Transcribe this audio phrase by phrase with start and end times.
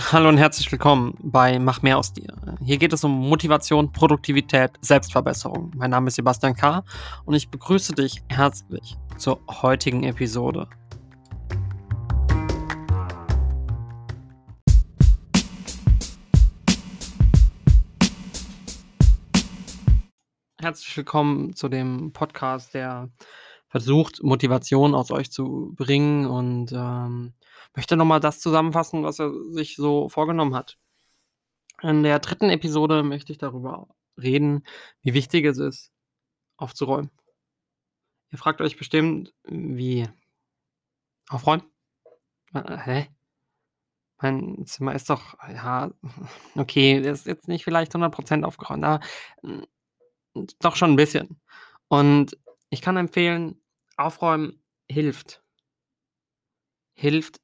[0.00, 2.32] Hallo und herzlich willkommen bei Mach mehr aus dir.
[2.64, 5.72] Hier geht es um Motivation, Produktivität, Selbstverbesserung.
[5.74, 6.84] Mein Name ist Sebastian K.
[7.24, 10.68] und ich begrüße dich herzlich zur heutigen Episode.
[20.60, 23.10] Herzlich willkommen zu dem Podcast, der
[23.68, 27.34] versucht, Motivation aus euch zu bringen und ähm,
[27.74, 30.78] möchte nochmal das zusammenfassen, was er sich so vorgenommen hat.
[31.82, 34.64] In der dritten Episode möchte ich darüber reden,
[35.02, 35.92] wie wichtig es ist,
[36.56, 37.10] aufzuräumen.
[38.30, 40.08] Ihr fragt euch bestimmt, wie
[41.28, 41.62] aufräumen?
[42.52, 43.08] Äh, hä?
[44.20, 45.90] Mein Zimmer ist doch, ja,
[46.56, 49.04] okay, ist jetzt nicht vielleicht 100% aufgeräumt, aber
[49.42, 49.64] hm,
[50.60, 51.40] doch schon ein bisschen.
[51.88, 52.36] Und
[52.70, 53.60] ich kann empfehlen,
[53.96, 55.42] aufräumen hilft.
[56.94, 57.40] Hilft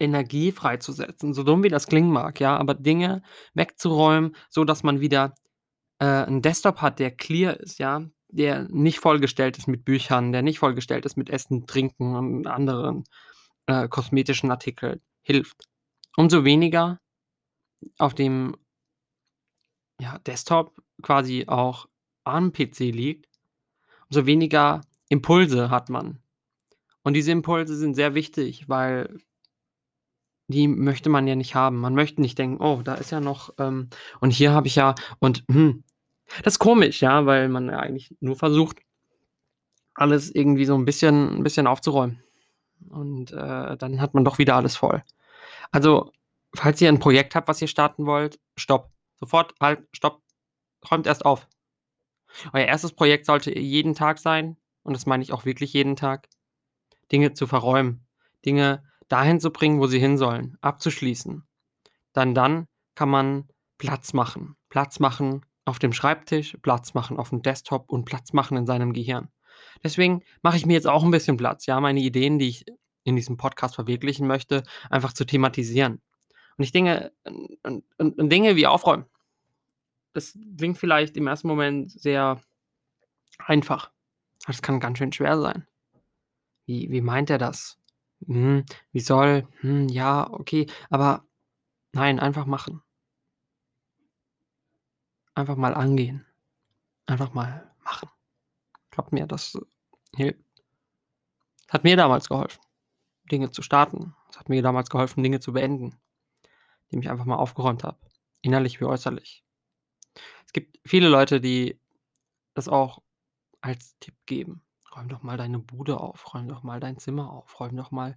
[0.00, 3.22] Energie freizusetzen, so dumm wie das klingen mag, ja, aber Dinge
[3.54, 5.34] wegzuräumen, so dass man wieder,
[6.00, 10.42] äh, 'n Desktop hat, der clear ist, ja, der nicht vollgestellt ist mit Büchern, der
[10.42, 13.04] nicht vollgestellt ist mit Essen, Trinken und anderen,
[13.66, 15.68] äh, kosmetischen Artikeln, hilft.
[16.16, 17.00] Umso weniger
[17.98, 18.56] auf dem
[20.00, 21.86] ja, Desktop quasi auch
[22.24, 23.26] am PC liegt,
[24.10, 26.20] umso weniger Impulse hat man.
[27.02, 29.18] Und diese Impulse sind sehr wichtig, weil
[30.48, 31.78] die möchte man ja nicht haben.
[31.78, 33.88] Man möchte nicht denken: „Oh, da ist ja noch, ähm
[34.20, 35.84] und hier habe ich ja und hm.“
[36.44, 38.78] Das ist komisch, ja, weil man ja eigentlich nur versucht
[39.96, 42.22] alles irgendwie so 'n bisschen 'n bisschen aufzuräumen.
[42.90, 45.02] Und, äh, dann hat man doch wieder alles voll.
[45.72, 46.12] Also,
[46.54, 48.90] falls ihr 'n Projekt habt, was ihr starten wollt, Stopp.
[49.20, 50.22] Sofort, halt, Stopp.
[50.90, 51.48] Räumt erst auf.
[52.54, 56.28] Euer erstes Projekt sollte jeden Tag sein, und das meine ich auch wirklich jeden Tag,
[57.12, 58.06] Dinge zu verräumen,
[58.46, 61.44] Dinge dahin zu bringen, wo sie hin sollen, abzuschließen.
[62.14, 64.56] Dann dann kann man Platz machen.
[64.70, 69.28] Platz machen auf dem Schreibtisch, Platz machen aufm Desktop und Platz machen in seinem Gehirn.
[69.84, 72.64] Deswegen mache ich mir jetzt auch 'n bisschen Platz, ja, meine Ideen, die ich
[73.04, 76.02] in diesem Podcast verwirklichen möchte, einfach zu thematisieren.
[76.58, 79.06] Und ich Dinge und und und Dinge wie aufräumen.
[80.16, 82.40] Das klingt vielleicht im ersten Moment sehr
[83.38, 83.90] einfach.
[84.44, 85.66] Aber das kann ganz schön schwer sein.
[86.68, 87.76] Wie wie meint er das?
[88.24, 91.24] Hm, wie soll hm, ja, okay, aber
[91.92, 92.82] nein, einfach machen.
[95.36, 96.24] Einfach mal angehen.
[97.06, 98.08] Einfach mal machen.
[98.90, 99.58] Glaubt mir, das
[100.16, 100.40] hilft.
[101.68, 102.60] Hat mir damals geholfen,
[103.32, 104.14] Dinge zu starten.
[104.30, 105.96] Es hat mir damals geholfen, Dinge zu beenden,
[106.88, 107.98] indem ich einfach mal aufgeräumt habe,
[108.42, 109.44] innerlich wie äußerlich.
[110.46, 111.78] Es gibt viele Leute, die
[112.54, 113.02] das auch
[113.62, 114.62] als Tipp geben:
[114.96, 118.16] „Räum doch mal deine Bude auf, räum doch mal dein Zimmer auf, räum doch mal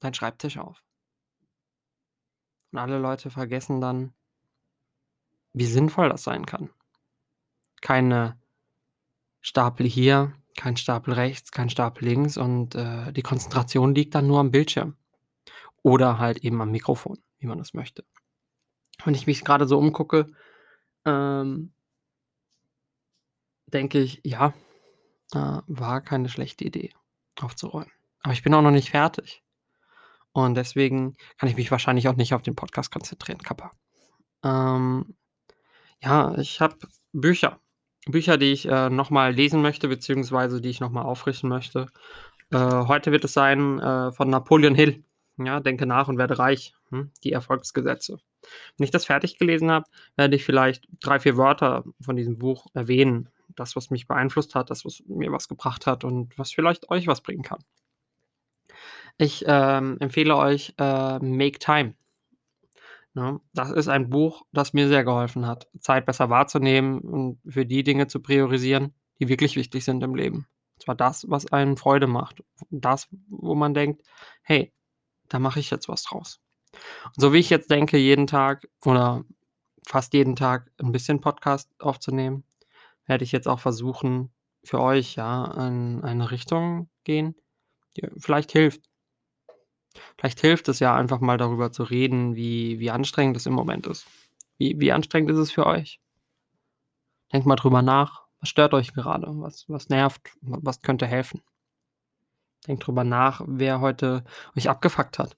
[0.00, 0.82] deinen Schreibtisch auf.“
[2.72, 4.14] Und alle Leute vergessen dann
[5.54, 6.70] wie sinnvoll das sein kann.
[7.82, 8.38] Keine
[9.40, 14.40] Stapel hier, kein Stapel rechts, kein Stapel links und, äh, die Konzentration liegt dann nur
[14.40, 14.96] am Bildschirm
[15.82, 18.04] oder halt eben am Mikrofon, wie man das möchte.
[19.04, 20.26] Wenn ich mich grade so umgucke,
[21.04, 21.72] ähm
[23.66, 24.52] denke ich, ja,
[25.34, 26.90] äh, war keine schlechte Idee,
[27.40, 27.90] aufzuräumen.
[28.22, 29.42] Aber ich bin auch noch nicht fertig.
[30.32, 33.70] Und deswegen kann ich mich wahrscheinlich auch nicht auf den Podcast konzentrieren, Kappa.
[34.44, 35.14] Ähm,
[36.02, 36.76] ja, ich habe
[37.12, 37.60] Bücher.
[38.06, 41.86] Bücher, die ich, äh, noch mal lesen möchte, beziehungsweise die ich noch mal auffrischen möchte.
[42.50, 45.04] Äh, heute wird es sein, äh, von Napoleon Hill,
[45.38, 48.18] ja, „Denke nach und werde reich“, hm, die Erfolgsgesetze.
[48.76, 52.66] Wenn ich das fertig gelesen habe, werde ich vielleicht 3, 4 Wörter von diesem Buch
[52.74, 53.28] erwähnen.
[53.56, 57.06] Das, was mich beeinflusst hat, das, was mir was gebracht hat und was vielleicht euch
[57.06, 57.62] was bringen kann.
[59.20, 61.94] Ich, ähm, empfehle euch, äh, „Make Time“.
[63.14, 63.40] Ne?
[63.52, 67.82] Das ist ein Buch, das mir sehr geholfen hat, Zeit besser wahrzunehmen und für die
[67.82, 70.46] Dinge zu priorisieren, die wirklich wichtig sind im Leben.
[70.76, 72.42] Und zwar das, was einem Freude macht.
[72.70, 74.02] Das, wo man denkt:
[74.42, 74.72] „Hey,
[75.28, 76.40] da mache ich jetzt was draus.“
[77.06, 79.24] Und so wie ich jetzt denke, jeden Tag oder
[79.86, 82.44] fast jeden Tag 'n bisschen Podcast aufzunehmen,
[83.06, 84.32] werde ich jetzt auch versuchen,
[84.64, 87.34] für euch, ja, in eine Richtung gehen,
[87.96, 88.82] die vielleicht hilft.
[90.16, 93.86] Vielleicht hilft es ja einfach mal darüber zu reden, wie wie anstrengend es im Moment
[93.86, 94.06] ist.
[94.56, 96.00] Wie wie anstrengend ist es für euch?
[97.32, 98.22] Denkt mal drüber nach.
[98.40, 99.26] Was stört euch gerade?
[99.40, 100.22] Was was nervt?
[100.40, 101.42] Was könnte helfen?
[102.66, 104.24] Denkt drüber nach, wer heute
[104.56, 105.36] euch abgefuckt hat.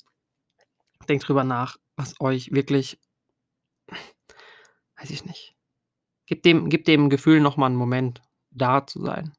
[1.09, 2.99] Denkt drüber nach, was euch wirklich
[4.97, 5.54] weiß ich nicht.
[6.29, 9.35] Gebt dem gebt dem Gefühl noch mal 'n Moment, da zu sein.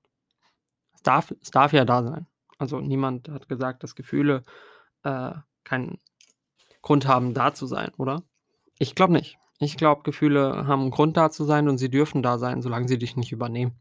[0.96, 2.28] Es darf es darf ja da sein.
[2.58, 4.44] Also, niemand hat gesagt, dass Gefühle,
[5.04, 5.34] äh,
[5.64, 6.00] keinen
[6.84, 8.24] Grund haben, da zu sein, oder?
[8.80, 9.38] Ich glaube nicht.
[9.60, 12.88] Ich glaube, Gefühle haben 'n Grund, da zu sein und sie dürfen da sein, solange
[12.90, 13.74] sie dich nicht übernehmen.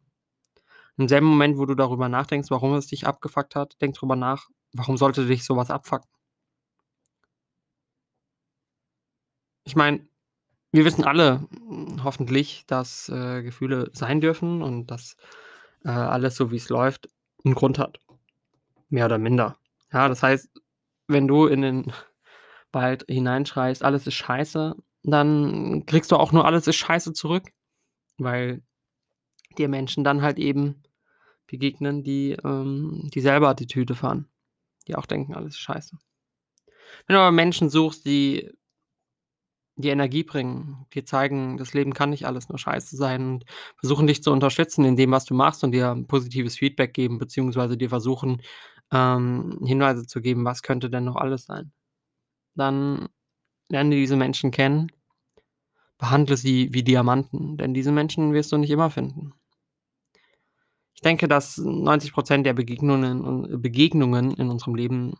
[0.99, 4.49] Im selben Moment, wo du darüber nachdenkst, warum es dich abgefuckt hat, denk drüber nach:
[4.75, 6.07] Warum sollte dich so was abfucken?
[9.67, 10.07] Ich meine,
[10.75, 15.17] wir wissen alle, hm, hoffentlich, dass, äh, Gefühle sein dürfen und dass,
[15.85, 17.09] äh, alles so, wie's läuft,
[17.45, 18.01] 'n Grund hat,
[18.91, 19.59] mehr oder minder.
[19.93, 20.51] Ja, das heißt,
[21.09, 21.93] wenn du in den
[22.73, 27.45] Wald hineinschreist: „Alles ist scheiße“, dann kriegst du auch nur „Alles ist scheiße“ zurück,
[28.19, 28.63] weil
[29.59, 30.83] dir Menschen dann halt eben
[31.49, 34.29] begegnen, die, ähm, dieselbe Attitüde fahren,
[34.89, 35.99] die auch denken: „Alles ist scheiße.“
[37.09, 38.51] Wenn du aber Menschen suchst, die
[39.77, 43.45] dir Energie bringen, dir zeigen, das Leben kann nicht alles nur scheiße sein und
[43.79, 47.77] versuchen, dich zu unterstützen in dem, was du machst und dir positives Feedback geben, beziehungsweise
[47.77, 48.43] dir versuchen,
[48.93, 51.73] ähm, Hinweise zu geben, was könnte denn noch alles sein?
[52.57, 53.09] Dann
[53.69, 54.93] lerne diese Menschen kennen,
[55.99, 59.33] behandle sie wie Diamanten, denn diese Menschen wirst du nicht immer finden.
[60.95, 65.15] Ich denke, dass 90% der Begegnungen und Begegnungen in unserem Leben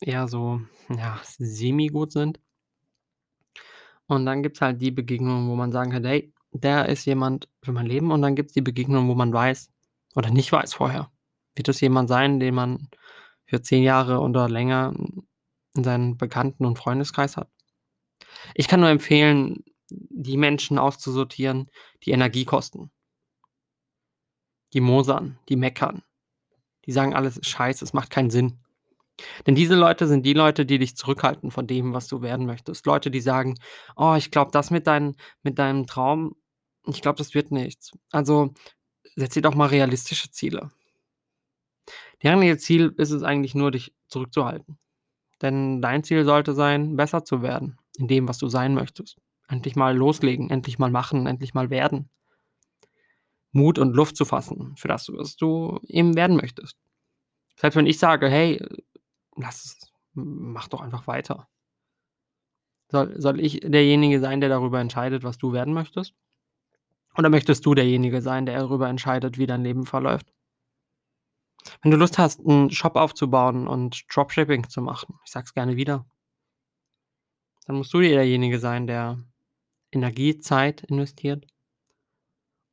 [0.00, 0.60] eher so,
[0.90, 2.40] ja, semi-gut sind.
[4.10, 7.72] Und dann gibt's halt die Begegnungen, wo man sagen kann: „Hey, der ist jemand für
[7.72, 9.70] mein Leben“, und dann gibt's die Begegnungen, wo man weiß
[10.14, 11.10] oder nicht weiß vorher,
[11.56, 12.88] wird das jemand sein, den man
[13.46, 14.92] für 10 Jahre oder länger
[15.76, 17.48] in seinen Bekannten und Freundeskreis hat.
[18.56, 21.68] Ich kann nur empfehlen, die Menschen auszusortieren,
[22.04, 22.90] die Energie kosten.
[24.72, 26.02] Die mosern, die meckern,
[26.86, 28.63] die sagen: „Alles ist scheiße, es macht keinen Sinn.“
[29.46, 32.86] Denn diese Leute sind die Leute, die dich zurückhalten von dem, was du werden möchtest.
[32.86, 33.54] Leute, die sagen:
[33.96, 36.34] „Oh, ich glaube, das mit dein mit deinem Traum,
[36.86, 37.92] ich glaube, das wird nichts.
[38.10, 38.52] Also,
[39.16, 40.70] setz dir doch mal realistische Ziele.“
[42.22, 44.78] Deren Ziel ist es eigentlich nur, dich zurückzuhalten.
[45.42, 49.18] Denn dein Ziel sollte sein, besser zu werden in dem, was du sein möchtest.
[49.48, 52.10] Endlich mal loslegen, endlich mal machen, endlich mal werden.
[53.52, 56.76] Mut und Luft zu fassen für das, was du eben werden möchtest.
[57.56, 58.60] Selbst wenn ich sage: „Hey,
[59.36, 61.48] lass es, mach doch einfach weiter.“
[62.90, 66.14] Soll soll ich derjenige sein, der darüber entscheidet, was du werden möchtest?
[67.16, 70.32] Oder möchtest du derjenige sein, der darüber entscheidet, wie dein Leben verläuft?
[71.82, 75.76] Wenn du Lust hast, 'n Shop aufzubauen und Dropshipping zu machen, ich sage es gerne
[75.76, 76.04] wieder
[77.66, 79.18] dann musst du derjenige sein, der
[79.92, 81.46] Energie, Zeit investiert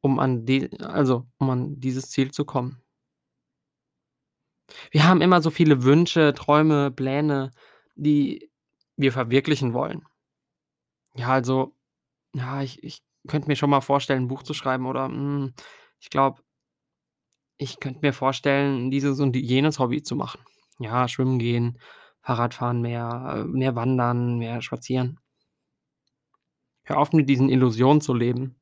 [0.04, 2.82] um an die also, um an dieses Ziel zu kommen.
[4.92, 7.52] Wir haben immer so viele Wünsche, Träume, Pläne,
[7.96, 8.50] die
[8.98, 10.04] wir verwirklichen wollen.
[11.16, 11.76] Ja, also,
[12.36, 15.54] ja, ich ich könnte mir schon mal vorstellen, 'n Buch zu schreiben oder, hm,
[16.00, 16.42] ich glaube
[17.60, 20.42] ich könnte mir vorstellen, dieses und jenes Hobby zu machen.
[20.80, 21.78] Ja, schwimmen gehen,
[22.24, 25.20] Fahrradfahren mehr, äh, mehr wandern, mehr spazieren.
[26.86, 28.56] Hör auf, mit diesen Illusionen zu leben.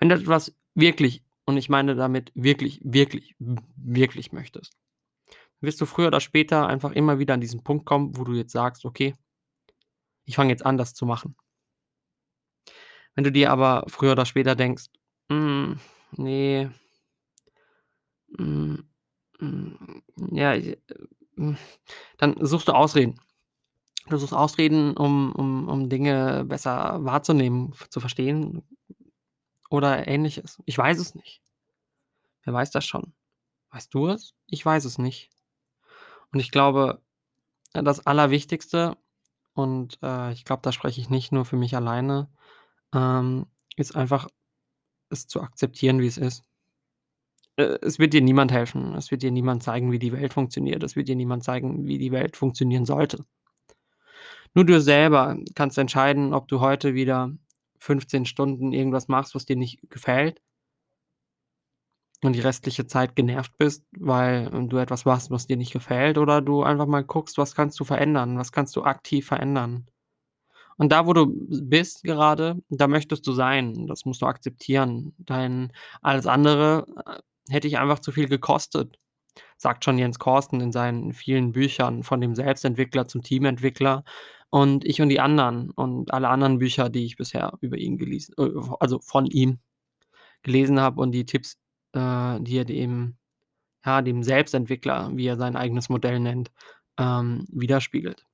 [0.00, 4.74] Wenn du etwas wirklich und ich meine damit wirklich, wirklich, wirklich möchtest,
[5.60, 8.52] wirst du früher oder später einfach immer wieder an diesen Punkt kommen, wo du jetzt
[8.52, 9.14] sagst: „Okay“
[10.28, 11.36] „ich fange jetzt an, das zu machen.“
[13.14, 14.86] Wenn du dir aber früher oder später denkst:
[15.30, 15.78] „Hm,
[16.16, 16.72] ne“
[18.38, 18.84] hm,
[19.40, 20.02] hm,
[20.32, 20.76] ja, äh,
[21.36, 21.56] hm,
[22.18, 23.20] dann suchst du Ausreden.
[24.08, 28.62] Du suchst Ausreden, um um um Dinge besser wahrzunehmen, zu verstehen
[29.72, 30.62] oder Ähnliches.
[30.66, 31.42] Ich weiß es nicht.
[32.44, 33.14] Wer weiß das schon?
[33.70, 34.34] Weißt du es?
[34.46, 35.30] Ich weiß es nicht.
[36.32, 37.02] Und ich glaube,
[37.72, 38.96] äh, das Allerwichtigste
[39.54, 42.28] und, äh, ich glaube, da spreche ich nicht nur für mich alleine,
[42.94, 44.28] ähm, ist einfach,
[45.10, 46.44] es zu akzeptieren, wie es ist.
[47.56, 48.94] Äh, es wird dir niemand helfen.
[48.94, 50.82] Es wird dir niemand zeigen, wie die Welt funktioniert.
[50.82, 53.24] Es wird dir niemand zeigen, wie die Welt funktionieren sollte.
[54.54, 57.30] Nur du selber kannst entscheiden, ob du heute wieder
[57.82, 60.40] 15 Stunden irgendwas machst, was dir nicht gefällt
[62.22, 66.40] und die restliche Zeit genervt bist, weil, du etwas machst, was dir nicht gefällt, oder
[66.40, 68.38] du einfach mal guckst, was kannst du verändern?
[68.38, 69.88] Was kannst du aktiv verändern?
[70.76, 73.86] Und da, wo du bist gerade, da möchtest du sein.
[73.88, 75.14] Das musst du akzeptieren.
[75.18, 78.98] Dein alles andere, äh, hätte dich einfach zu viel gekostet,
[79.56, 84.04] sagt schon Jens Korsen in seinen vielen Büchern von dem Selbstentwickler zum Teamentwickler
[84.52, 88.34] und „Ich und die anderen“ und alle anderen Bücher, die ich bisher über ihn gelesen
[88.38, 89.60] äh, also, von ihm
[90.44, 91.58] gelesen habe und die Tipps,
[91.94, 93.16] äh, die er dem
[93.86, 96.52] ja, dem Selbstentwickler, wie er sein eigenes Modell nennt,
[96.98, 98.24] ähm, widerspiegelt.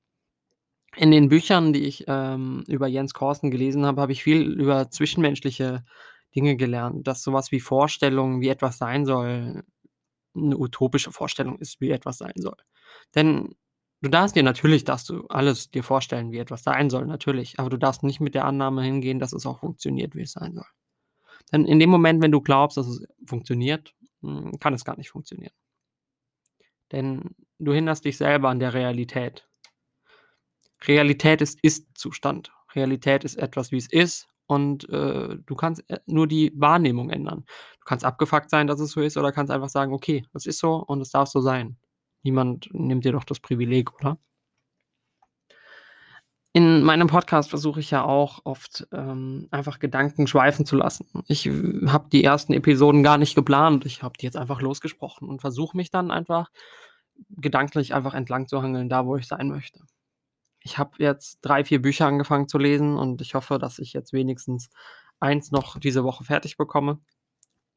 [0.97, 4.89] In den Büchern, die ich, ähm, über Jens Korsen gelesen habe, habe ich viel über
[4.89, 5.85] zwischenmenschliche
[6.35, 9.63] Dinge gelernt, dass so was wie Vorstellungen, wie etwas sein soll,
[10.35, 12.57] 'ne utopische Vorstellung ist, wie etwas sein soll.
[13.15, 13.55] Denn
[14.03, 17.69] Du darfst dir natürlich darfst du alles dir vorstellen, wie etwas sein soll, natürlich, aber
[17.69, 20.65] du darfst nicht mit der Annahme hingehen, dass es auch funktioniert, wie es sein soll.
[21.53, 25.09] Denn in dem Moment, wenn du glaubst, dass es funktioniert, hm, kann es gar nicht
[25.11, 25.51] funktionieren.
[26.91, 29.47] Denn du hinderst dich selber an der Realität.
[30.87, 32.51] Realität ist Ist-Zustand.
[32.75, 37.43] Realität ist etwas, wie es ist und, äh, du kannst, äh, nur die Wahrnehmung ändern.
[37.79, 40.59] Du kannst abgefuckt sein, dass es so ist oder kannst einfach sagen: „Okay, es ist
[40.59, 41.77] so und es darf so sein.“
[42.25, 44.19] Niemand nimmt dir doch das Privileg, oder?
[46.55, 51.05] In meinem Podcast versuche ich ja auch oft, ähm, einfach Gedanken schweifen zu lassen.
[51.27, 53.85] Ich habe die ersten Episoden gar nicht geplant.
[53.85, 56.49] Ich habe die jetzt einfach losgesprochen und versuche mich dann einfach
[57.29, 59.81] gedanklich einfach entlang zu hangeln, da wo ich sein möchte.
[60.61, 64.13] Ich habe jetzt 3, 4 Bücher angefangen zu lesen und ich hoffe, dass ich jetzt
[64.13, 64.69] wenigstens
[65.19, 66.99] eins noch diese Woche fertig bekomme.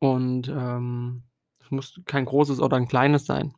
[0.01, 1.25] Und, ähm,
[1.61, 3.55] es muss kein großes oder 'n kleines sein.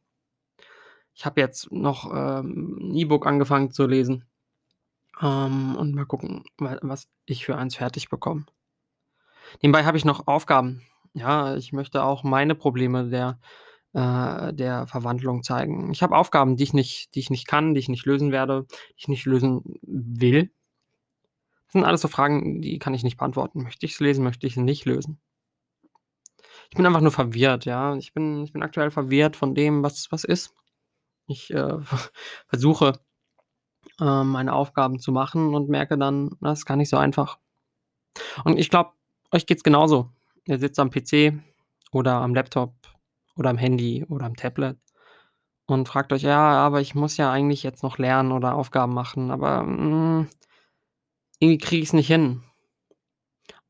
[1.16, 4.24] Ich habe jetzt noch, ähm, 'n E-Book angefangen zu lesen.
[5.22, 8.46] Ähm, und mal gucken, wa was ich für eins fertig bekomme.
[9.62, 10.82] Nebenbei habe ich noch Aufgaben.
[11.14, 13.38] Ja, ich möchte auch meine Probleme der
[13.94, 15.92] äh, der Verwandlung zeigen.
[15.92, 18.66] Ich habe Aufgaben, die ich nicht die ich nicht kann, die ich nicht lösen werde,
[18.68, 20.50] die ich nicht lösen will.
[21.68, 23.62] Das sind alles so Fragen, die kann ich nicht beantworten.
[23.64, 25.18] Möchte ich's lesen, möchte ich sie nicht lösen?
[26.70, 27.96] Ich bin einfach nur verwirrt, ja.
[27.96, 30.54] Ich bin ich bin aktuell verwirrt von dem, was was ist.
[31.26, 31.78] Ich, äh,
[32.48, 32.98] versuche,
[34.00, 37.38] ähm, meine Aufgaben zu machen und merke dann, das ist gar nicht so einfach.
[38.44, 38.90] Und ich glaube,
[39.32, 40.10] euch geht's genauso.
[40.46, 41.32] Ihr sitzt am PC
[41.92, 42.74] oder am Laptop
[43.36, 44.78] oder am Handy oder am Tablet
[45.66, 49.30] und fragt euch: „Ja, aber ich muss ja eigentlich jetzt noch lernen oder Aufgaben machen,
[49.30, 50.28] aber, hm,
[51.38, 52.42] irgendwie kriege ich's nicht hin.“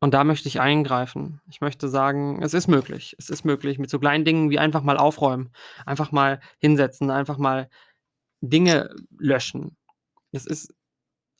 [0.04, 1.40] Und da möchte ich eingreifen.
[1.48, 3.16] Ich möchte sagen, es ist möglich.
[3.18, 5.48] Es ist möglich mit so kleinen Dingen wie einfach mal aufräumen,
[5.86, 7.70] einfach mal hinsetzen, einfach mal
[8.42, 9.76] Dinge löschen.
[10.32, 10.74] Es ist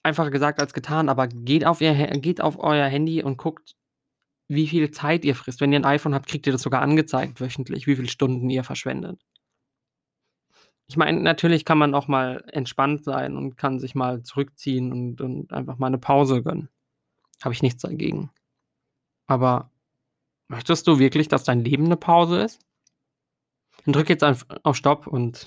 [0.04, 3.74] einfacher gesagt als getan, aber geht auf ihr geht auf euer Handy und guckt,
[4.48, 5.60] wie viel Zeit ihr frisst.
[5.60, 8.64] Wenn ihr 'n iPhone habt, kriegt ihr das sogar angezeigt wöchentlich, wie viele Stunden ihr
[8.64, 9.20] verschwendet.
[10.90, 15.20] Ich meine, natürlich kann man auch mal entspannt sein und kann sich mal zurückziehen und
[15.20, 16.68] und einfach mal 'ne Pause gönnen.
[17.42, 18.30] Habe ich nichts dagegen.
[19.28, 19.70] Aber
[20.48, 22.60] möchtest du wirklich, dass dein Leben 'ne Pause ist?
[23.86, 25.46] Dann drück jetzt auf Stopp und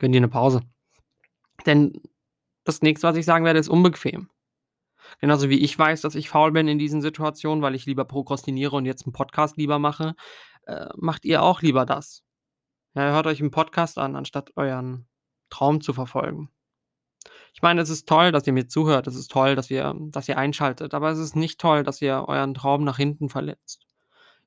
[0.00, 0.62] gönn dir 'ne Pause.
[1.66, 1.94] Denn
[2.64, 4.28] das Nächste, was ich sagen werde, ist unbequem.
[5.20, 8.76] Genauso wie ich weiß, dass ich faul bin in diesen Situationen, weil ich lieber prokrastiniere
[8.76, 10.14] und jetzt 'n Podcast lieber mache,
[10.66, 12.22] äh, macht ihr auch lieber das.
[12.94, 15.08] Ja, hört euch 'n Podcast an, anstatt euren
[15.50, 16.50] Traum zu verfolgen.
[17.54, 19.06] Ich meine, es ist toll, dass ihr mir zuhört.
[19.06, 22.24] Es ist toll, dass ihr dass ihr einschaltet, aber es ist nicht toll, dass ihr
[22.28, 23.86] euren Traum nach hinten verletzt.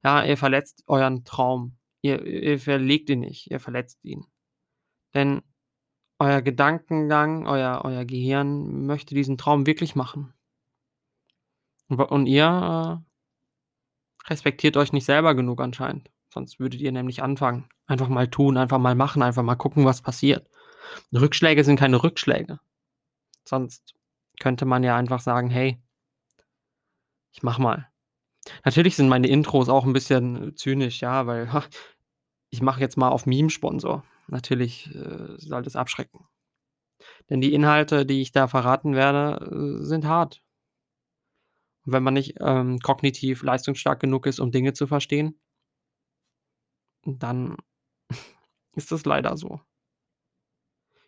[0.03, 1.77] Ja, ihr verletzt euren Traum.
[2.01, 4.25] Ihr ihr verlegt ihn nicht, ihr verletzt ihn.
[5.13, 5.41] Denn
[6.20, 10.34] euer Gedankengang, euer euer Gehirn möchte diesen Traum wirklich machen.
[11.89, 16.10] Und ihr, äh, respektiert euch nicht selber genug anscheinend.
[16.34, 17.67] Sonst würdet ihr nämlich anfangen.
[17.86, 20.48] Einfach mal tun, einfach mal machen, einfach mal gucken, was passiert.
[21.13, 22.60] Rückschläge sind keine Rückschläge.
[23.48, 23.93] Sonst
[24.39, 25.81] könnte man ja einfach sagen: „Hey“
[27.33, 27.88] „ich mache mal.“
[28.65, 31.50] Natürlich sind meine Intros auch 'n bisschen zynisch, ja, weil,
[32.51, 34.03] ich mache jetzt mal auf Meme-Sponsor.
[34.27, 36.25] Natürlich, äh, soll das abschrecken.
[37.29, 40.41] Denn die Inhalte, die ich da verraten werde, äh, sind hart.
[41.86, 45.36] Wenn man nicht, ähm, kognitiv leistungsstark genug ist, um Dinge zu verstehen
[47.05, 47.57] dann
[48.75, 49.62] ist das leider so.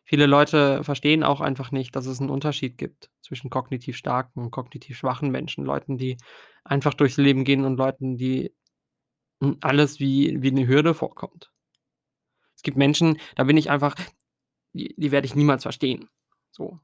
[0.08, 4.52] Viele Leute verstehen auch einfach nicht, dass es 'n Unterschied gibt zwischen kognitiv starken und
[4.52, 6.18] kognitiv schwachen Menschen, Leuten, die
[6.66, 8.54] einfach durchs Leben gehen und Leuten, die
[9.42, 11.50] hm, alles wie wie 'ne Hürde vorkommt.
[12.64, 13.94] Es gibt Menschen, da bin ich einfach
[14.74, 16.10] die die werde ich niemals verstehen,
[16.52, 16.80] so.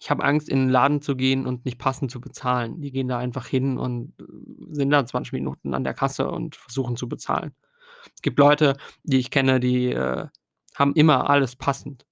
[0.00, 2.80] Ich habe Angst, in 'n Laden zu gehen und nicht passend zu bezahlen.
[2.82, 4.24] Die gehen da einfach hin und, äh,
[4.74, 7.54] sind da 20 Minuten an der Kasse und versuchen zu bezahlen.
[8.16, 10.28] Es gibt Leute, die ich kenne, die, äh,
[10.76, 12.04] haben immer alles passend.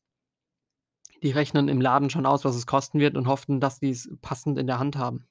[1.23, 4.59] Die rechnen im Laden schon aus, was es kosten wird und hoffen, dass sie's passend
[4.59, 5.27] in der Hand haben.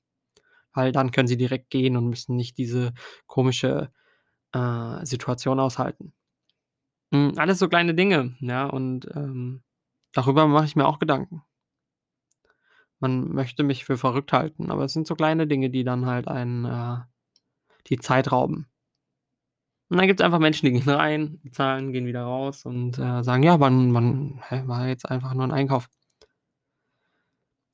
[0.74, 2.94] Weil dann können sie direkt gehen und müssen nicht diese
[3.28, 3.92] komische,
[4.54, 6.14] äh, Situation aushalten.
[7.14, 9.64] Hm, alles so kleine Dinge, ja, und, ähm,
[10.14, 11.44] darüber mache ich mir auch Gedanken.
[13.00, 16.28] Man möchte mich für verrückt halten, aber es sind so kleine Dinge, die dann halt
[16.28, 17.00] einen, äh
[17.88, 18.71] die Zeit rauben.
[19.92, 23.44] Und dann gibt's einfach Menschen, die gehen rein, bezahlen, gehen wieder raus und, äh, sagen:
[23.44, 25.90] „Ja, man man hä, war jetzt einfach nur 'n Einkauf.“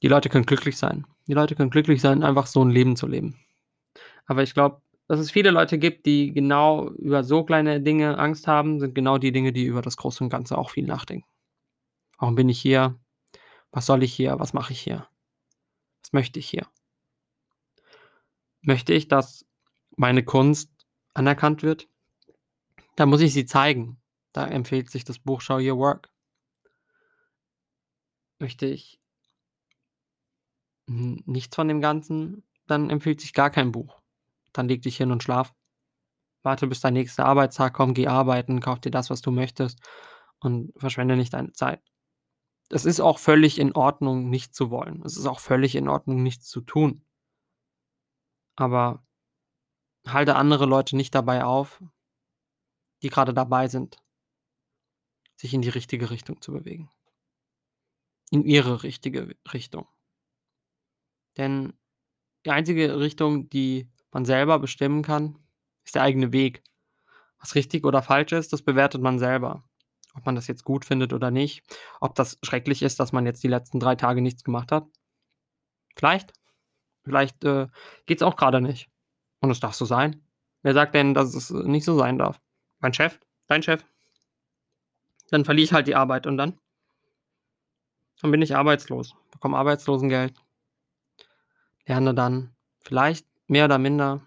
[0.03, 1.05] Die Leute können glücklich sein.
[1.27, 3.36] Die Leute können glücklich sein, einfach so 'n Leben zu leben.
[4.27, 8.47] Aber ich glaube, dass es viele Leute gibt, die genau über so kleine Dinge Angst
[8.47, 11.27] haben, sind genau die Dinge, die über das Große und Ganze auch viel nachdenken.
[12.19, 12.95] Warum bin ich hier?
[13.71, 14.39] Was soll ich hier?
[14.39, 15.07] Was mache ich hier?
[16.03, 16.67] Was möchte ich hier?
[18.63, 19.45] Möchte ich, dass
[19.95, 20.71] meine Kunst
[21.13, 21.88] anerkannt wird?
[22.98, 24.01] Dann muss ich sie zeigen.
[24.34, 26.10] Da empfiehlt sich das Buch Show Your Work.
[28.39, 29.00] Möchte ich
[30.88, 34.01] nichts von dem Ganzen, dann empfiehlt sich gar kein Buch.
[34.51, 35.54] Dann leg dich hin und schlaf.
[36.44, 39.80] Warte, bis dein nächster Arbeitstag kommt, geh arbeiten, kauf dir das, was du möchtest
[40.39, 41.82] und verschwende nicht deine Zeit.
[42.70, 45.04] Es ist auch völlig in Ordnung, nicht zu wollen.
[45.06, 47.04] Es ist auch völlig in Ordnung, nichts zu tun.
[48.56, 49.04] Aber
[50.08, 51.82] halte andere Leute nicht dabei auf,
[53.01, 53.98] die gerade dabei sind,
[55.36, 56.89] sich in die richtige Richtung zu bewegen.
[58.32, 59.88] In ihre richtige Richtung.
[61.38, 61.74] Denn
[62.46, 65.38] die einzige Richtung, die man selber bestimmen kann,
[65.86, 66.63] ist der eigene Weg.
[67.39, 69.63] Was richtig oder falsch ist, das bewertet man selber.
[70.16, 71.63] Ob man das jetzt gut findet oder nicht.
[72.01, 74.88] Ob das schrecklich ist, dass man jetzt die letzten drei Tage nichts gemacht hat.
[75.96, 76.34] Vielleicht.
[77.04, 77.68] Vielleicht äh,
[78.06, 78.89] geht es auch gerade nicht.
[79.39, 80.25] Und es darf so sein.
[80.63, 82.42] Wer sagt denn, dass es nicht so sein darf?
[82.79, 83.19] Mein Chef?
[83.48, 83.84] Dein Chef?
[85.29, 86.60] Dann verliere ich halt die Arbeit und dann?
[88.22, 90.34] Dann bin ich arbeitslos, bekomme Arbeitslosengeld,
[91.86, 94.22] lerne dann vielleicht mehr oder minder,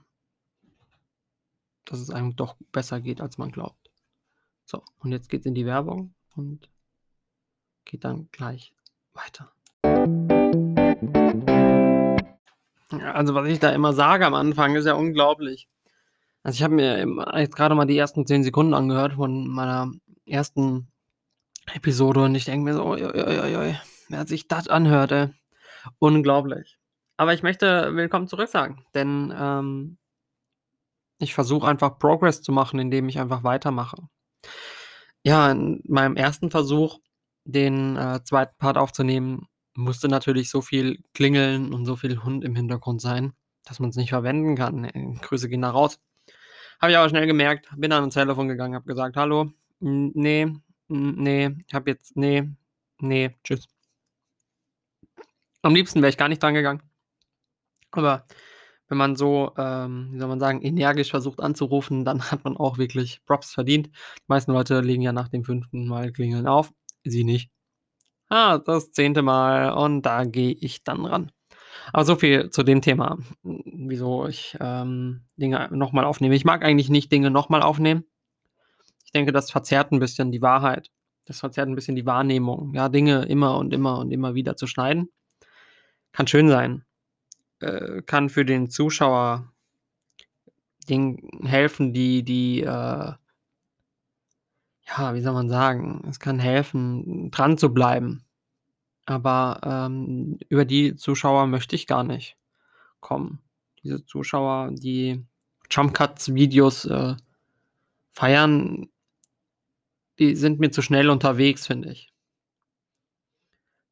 [1.85, 3.91] dass es einem doch besser geht, als man glaubt.
[4.65, 6.69] So, und jetzt geht's in die Werbung und
[7.85, 8.73] geht dann gleich
[9.13, 9.53] weiter.
[12.91, 15.69] Also, was ich da immer sage am Anfang, ist ja unglaublich.
[16.45, 17.07] Also, ich habe mir
[17.39, 19.93] jetzt gerade mal die ersten 10 Sekunden angehört von meiner
[20.27, 20.89] ersten
[21.75, 23.77] Episode und ich denke mir so: „Ui, ui, ui, ui,
[24.09, 25.29] wer sich das anhört, ey,
[26.01, 26.79] unglaublich.“
[27.19, 29.99] Aber ich möchte willkommen zurück sagen, denn, ähm
[31.23, 34.09] ich versuche einfach Progress zu machen, indem ich einfach weitermache.
[35.27, 36.99] Ja, in meinem ersten Versuch,
[37.45, 38.57] den, äh, 2.
[38.59, 43.35] Part aufzunehmen, musste natürlich so viel klingeln und so viel Hund im Hintergrund sein,
[43.67, 44.85] dass man's nicht verwenden kann.
[44.85, 45.99] Äh, Grüße gehen da raus.
[46.81, 50.61] Habe ich aber schnell gemerkt, bin dann ans Telefon gegangen, habe gesagt: „Hallo, hm, ne,
[50.89, 52.57] hm, ne, ich habe jetzt ne,
[53.01, 53.67] ne, tschüss.“
[55.63, 56.83] Am liebsten wäre ich gar nicht drangegangen.
[57.93, 58.27] Aber
[58.89, 62.79] wenn man so, ähm, wie soll man sagen, energisch versucht anzurufen, dann hat man auch
[62.79, 63.89] wirklich Props verdient.
[63.89, 65.87] Die meisten Leute legen ja nach dem 5.
[65.87, 66.73] Mal Klingeln auf,
[67.05, 67.51] sie nicht.
[68.31, 69.23] Ah, das 10.
[69.23, 71.33] Mal und da gehe ich dann ran.
[71.93, 76.35] Aber so viel zu dem Thema, wieso ich, ähm, Dinge noch mal aufnehme.
[76.35, 78.05] Ich mag eigentlich nicht Dinge noch mal aufnehmen.
[79.05, 80.91] Ich denke, das verzerrt 'n bisschen die Wahrheit.
[81.27, 82.73] Das verzerrt 'n bisschen die Wahrnehmung.
[82.75, 85.11] Ja, Dinge immer und immer und immer wieder zu schneiden
[86.15, 86.85] kann schön sein.
[87.61, 89.53] Äh, kann für den Zuschauer
[90.89, 93.13] Dingen helfen, die die, äh
[94.87, 96.03] ja, wie soll man sagen?
[96.09, 98.25] Es kann helfen, dran zu bleiben.
[99.11, 102.37] Aber, ähm, über die Zuschauer möchte ich gar nicht
[103.01, 103.41] kommen.
[103.83, 105.25] Diese Zuschauer, die
[105.69, 107.17] Jump Cuts Videos, äh,
[108.13, 108.89] feiern
[110.21, 112.13] die sind mir zu schnell unterwegs, finde ich.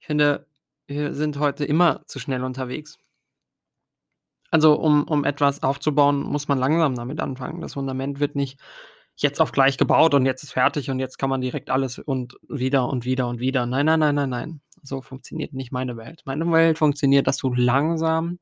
[0.01, 0.47] Ich finde,
[0.87, 2.99] wir sind heute immer zu schnell unterwegs.
[4.51, 7.61] Also, um um etwas aufzubauen, muss man langsam damit anfangen.
[7.61, 8.61] Das Fundament wird nicht
[9.17, 12.37] jetzt auf gleich gebaut und jetzt ist fertig und jetzt kann man direkt alles und
[12.49, 13.67] wieder und wieder und wieder.
[13.67, 14.61] Nein, nein, nein, nein, nein.
[14.83, 16.23] So funktioniert nicht meine Welt.
[16.27, 18.39] Meine Welt funktioniert, dass du langsam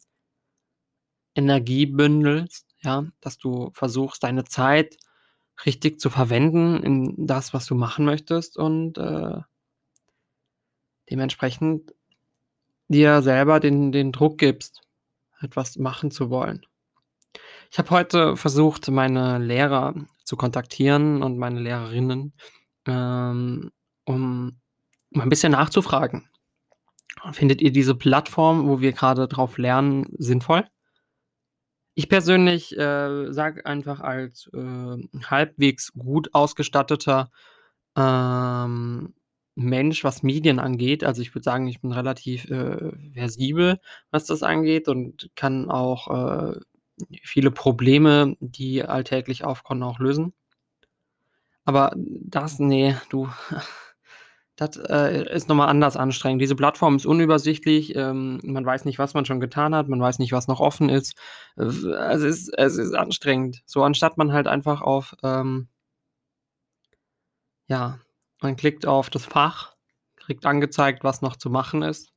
[1.35, 4.97] Energie bündelst, ja, dass du versuchst, deine Zeit
[5.67, 9.41] richtig zu verwenden in das, was du machen möchtest und, äh
[11.11, 11.95] dementsprechend
[12.89, 14.83] dir selber den den Druck gibst,
[15.41, 16.67] etwas machen zu wollen.
[17.71, 19.95] Ich habe heute versucht, meine Lehrer
[20.25, 22.35] zu kontaktieren und meine Lehrerinnen,
[22.87, 23.71] ähm,
[24.05, 24.61] um
[25.11, 26.29] mal 'n bisschen nachzufragen.
[27.33, 30.65] Findet ihr diese Plattform, wo wir grade drauf lernen, sinnvoll?
[31.99, 34.99] Ich persönlich, äh, sage einfach als, äh,
[35.31, 37.31] halbwegs gut ausgestatteter,
[37.97, 39.15] ähm,
[39.55, 44.43] Mensch, was Medien angeht also, ich würde sagen, ich bin relativ, äh, versibel, was das
[44.43, 46.61] angeht und kann auch, äh,
[47.23, 50.33] viele Probleme, die alltäglich aufkommen, auch lösen.
[51.67, 53.29] Aber das ne, du,
[54.57, 56.41] das, äh, ist noch mal anders anstrengend.
[56.43, 60.19] Diese Plattform ist unübersichtlich, ähm, man weiß nicht, was man schon getan hat, man weiß
[60.19, 61.15] nicht, was noch offen ist.
[61.59, 63.63] Äh, es ist es ist anstrengend.
[63.67, 65.69] So, anstatt man halt einfach auf, ähm
[67.69, 67.99] ja,
[68.41, 69.75] man klickt auf das Fach,
[70.17, 72.11] kriegt angezeigt, was noch zu machen ist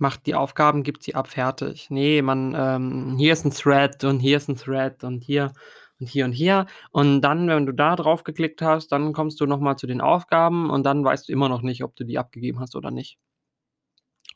[0.00, 1.88] macht die Aufgaben, gibt sie ab, fertig.
[1.90, 5.52] Ne, man, ähm hier ist 'n Thread und hier ist 'n Thread und hier
[6.00, 6.66] und hier und hier.
[6.92, 10.00] Und dann, wenn du da drauf geklickt hast, dann kommst du noch mal zu den
[10.00, 13.14] Aufgaben und dann weißt du immer noch nicht, ob du die abgegeben hast oder nicht.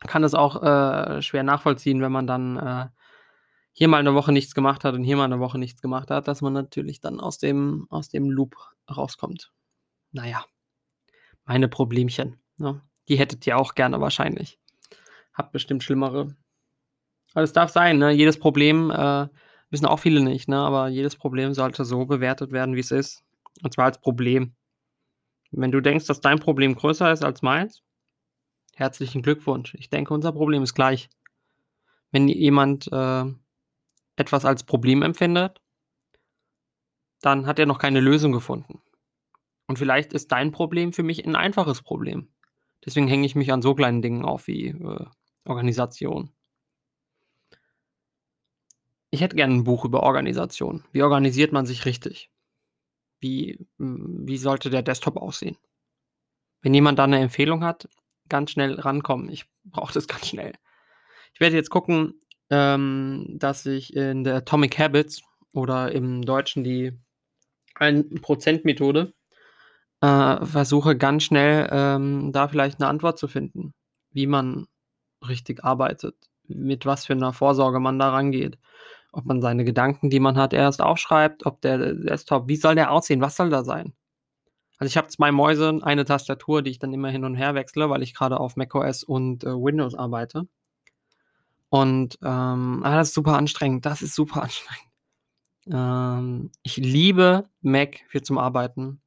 [0.06, 2.86] Kann es auch, äh, schwer nachvollziehen, wenn man dann, äh,
[3.72, 6.28] hier mal 'ne Woche nichts gemacht hat und hier mal 'ne Woche nichts gemacht hat,
[6.28, 8.56] dass man natürlich dann aus dem aus dem Loop
[8.94, 9.52] rauskommt.
[10.12, 10.44] Na ja,
[11.46, 12.82] meine Problemchen, ne?
[13.08, 14.58] Die hättet ihr auch gerne wahrscheinlich.
[15.34, 16.36] Habt bestimmt schlimmere.
[17.34, 18.10] Aber es darf sein, ne?
[18.12, 19.28] Jedes Problem, äh
[19.70, 23.22] wissen auch viele nicht, ne, aber jedes Problem sollte so bewertet werden, wie's ist,
[23.62, 24.54] und zwar als Problem.
[25.52, 27.82] Wenn du denkst, dass dein Problem größer ist als meins,
[28.76, 29.74] herzlichen Glückwunsch.
[29.76, 31.08] Ich denke, unser Problem ist gleich.
[32.12, 33.24] Wenn jemand, äh,
[34.16, 35.60] etwas als Problem empfindet
[37.22, 38.80] dann hat er noch keine Lösung gefunden.
[39.68, 42.28] Und vielleicht ist dein Problem für mich 'n einfaches Problem.
[42.86, 45.06] Deswegen hänge ich mich an so kleinen Dingen auf wie, äh,
[45.46, 46.30] Organisation.
[49.12, 50.84] Ich hätte gern 'n Buch über Organisation.
[50.92, 52.30] Wie organisiert man sich richtig?
[53.20, 55.56] Wie wie sollte der Desktop aussehen?
[56.64, 57.88] Wenn jemand da 'ne Empfehlung hat,
[58.28, 59.28] ganz schnell rankommen.
[59.30, 60.52] Ich brauche das ganz schnell.
[61.34, 62.14] Ich werde jetzt gucken,
[62.50, 65.22] ähm, dass ich in der Atomic Habits
[65.54, 66.92] oder im Deutschen die
[67.76, 69.14] 1 %-Methode,
[70.02, 73.74] äh, versuche ganz schnell, ähm, da vielleicht 'ne Antwort zu finden,
[74.12, 74.66] wie man
[75.28, 76.16] richtig arbeitet,
[76.48, 78.58] mit was für 'ner Vorsorge man da rangeht.
[79.12, 82.92] Ob man seine Gedanken, die man hat, erst aufschreibt, ob der Desktop wie soll der
[82.92, 83.20] aussehen?
[83.20, 83.92] Was soll da sein?
[84.78, 87.90] Also, ich habe 2 Mäuse, eine Tastatur, die ich dann immer hin und her wechsle,
[87.90, 90.48] weil ich grade auf macOS und, äh, Windows arbeite.
[91.70, 93.86] Und, ähm, ah, das ist super anstrengend.
[93.86, 94.90] Das ist super anstrengend.
[95.72, 99.00] Ähm, ich liebe Mac für zum Arbeiten.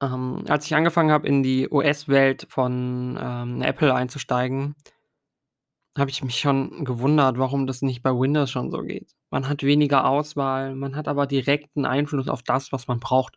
[0.00, 4.74] Ähm, als ich angefangen habe, in die OS-Welt von, ähm, Apple einzusteigen
[5.98, 9.12] habe ich mich schon gewundert, warum das nicht bei Windows schon so geht.
[9.30, 13.36] Man hat weniger Auswahl, man hat aber direkten Einfluss auf das, was man braucht.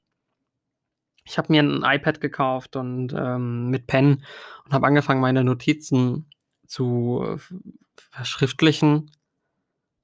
[1.27, 4.23] Ich habe mir 'n iPad gekauft und, ähm mit Pen
[4.65, 6.29] und habe angefangen, meine Notizen
[6.67, 7.55] zu v
[8.11, 9.09] verschriftlichen.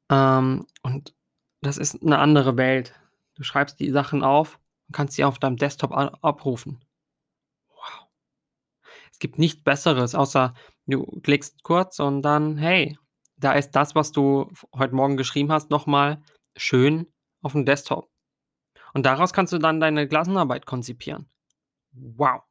[0.10, 1.14] Ähm, und
[1.62, 2.94] das ist 'ne andere Welt.
[3.36, 6.80] Du schreibst die Sachen auf und kannst sie auf deinem Desktop abrufen.
[7.76, 8.08] Wow.
[9.16, 10.54] Es gibt nichts Besseres, außer
[10.88, 12.98] du klickst kurz und dann: „Hey,
[13.38, 16.22] da ist das, was du heute Morgen geschrieben hast, noch mal
[16.58, 17.08] schön
[17.42, 18.10] aufm Desktop.“
[18.94, 21.30] Und daraus kannst du dann deine Klassenarbeit konzipieren.
[21.94, 22.44] Wow.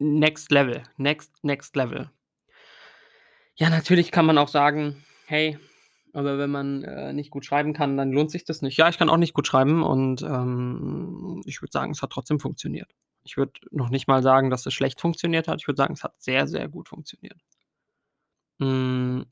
[0.00, 2.10] Next level, next, next level.
[3.58, 5.58] Ja, natürlich kann man auch sagen: „Hey,
[6.14, 8.98] aber wenn man, äh, nicht gut schreiben kann, dann lohnt sich das nicht.“ Ja, ich
[8.98, 12.90] kann auch nicht gut schreiben und, ähm, ich würde sagen, es hat trotzdem funktioniert.
[13.24, 15.60] Ich würde noch nicht mal sagen, dass es schlecht funktioniert hat.
[15.60, 17.38] Ich würde sagen, es hat sehr, sehr gut funktioniert.
[18.60, 19.26] Hm,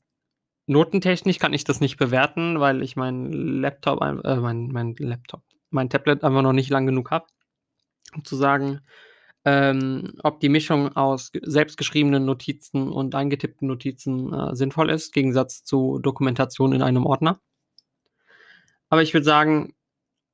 [0.67, 5.91] notentechnisch kann ich das nicht bewerten, weil ich meinen Laptop äh, mein mein Laptop mein
[5.91, 7.27] Tablet einfach noch nicht lang genug habe,
[8.15, 8.81] um zu sagen,
[9.45, 15.99] ähm, ob die Mischung aus selbstgeschriebenen Notizen und eingetippten Notizen, äh, sinnvoll ist, Gegensatz zu
[16.01, 17.41] Dokumentation in einem Ordner.
[18.91, 19.75] Aber ich würde sagen,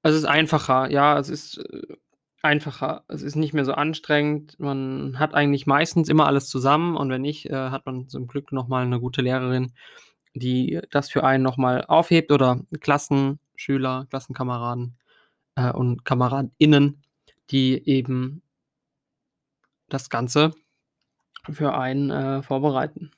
[0.03, 0.91] es ist einfacher.
[0.91, 1.97] Ja, es ist, äh,
[2.47, 3.05] einfacher.
[3.09, 4.59] Es ist nicht mehr so anstrengend.
[4.59, 8.53] Man hat eigentlich meistens immer alles zusammen und wenn nicht, äh, hat man zum Glück
[8.53, 9.73] noch mal 'ne gute Lehrerin,
[10.35, 14.97] die das für einen noch mal aufhebt oder Klassenschüler, Klassenkameraden,
[15.57, 17.03] äh, und KameradInnen,
[17.51, 18.43] die eben
[19.91, 20.53] das Ganze
[21.51, 23.13] für einen, äh, vorbereiten.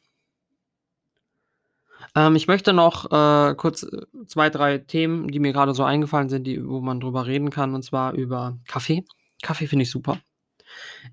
[2.16, 6.28] Ähm, ich möchte noch, äh, kurz, äh, 2, 3 Themen, die mir grade so eingefallen
[6.28, 9.04] sind, die wo man drüber reden kann, und zwar über Kaffee.
[9.42, 10.18] Kaffee finde ich super.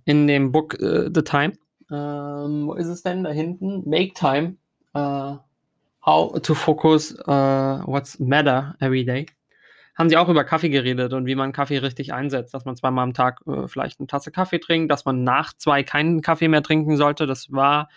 [0.05, 1.53] In dem Book, äh, „The Time“,
[1.91, 3.23] ähm wo ist es denn?
[3.23, 3.89] Da hinten.
[3.89, 4.57] „Make Time,
[4.93, 5.35] äh,
[6.05, 9.27] How to Focus, äh, What's Matter Every Day“,
[9.97, 13.03] haben sie auch über Kaffee geredet und wie man Kaffee richtig einsetzt, dass man zweimal
[13.05, 16.97] am Tag, vielleicht 'ne Tasse Kaffee trinkt, dass man nach 2 keinen Kaffee mehr trinken
[16.97, 17.27] sollte.
[17.27, 17.89] Das war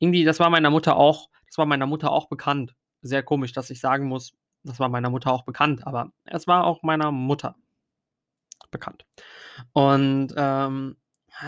[0.00, 2.74] irgendwie das war meiner Mutter auch das war meiner Mutter auch bekannt.
[3.02, 4.32] Sehr komisch, dass ich sagen muss,
[4.64, 7.56] das war meiner Mutter auch bekannt, aber es war auch meiner Mutter
[8.70, 9.06] bekannt.
[9.72, 10.96] Und, ähm,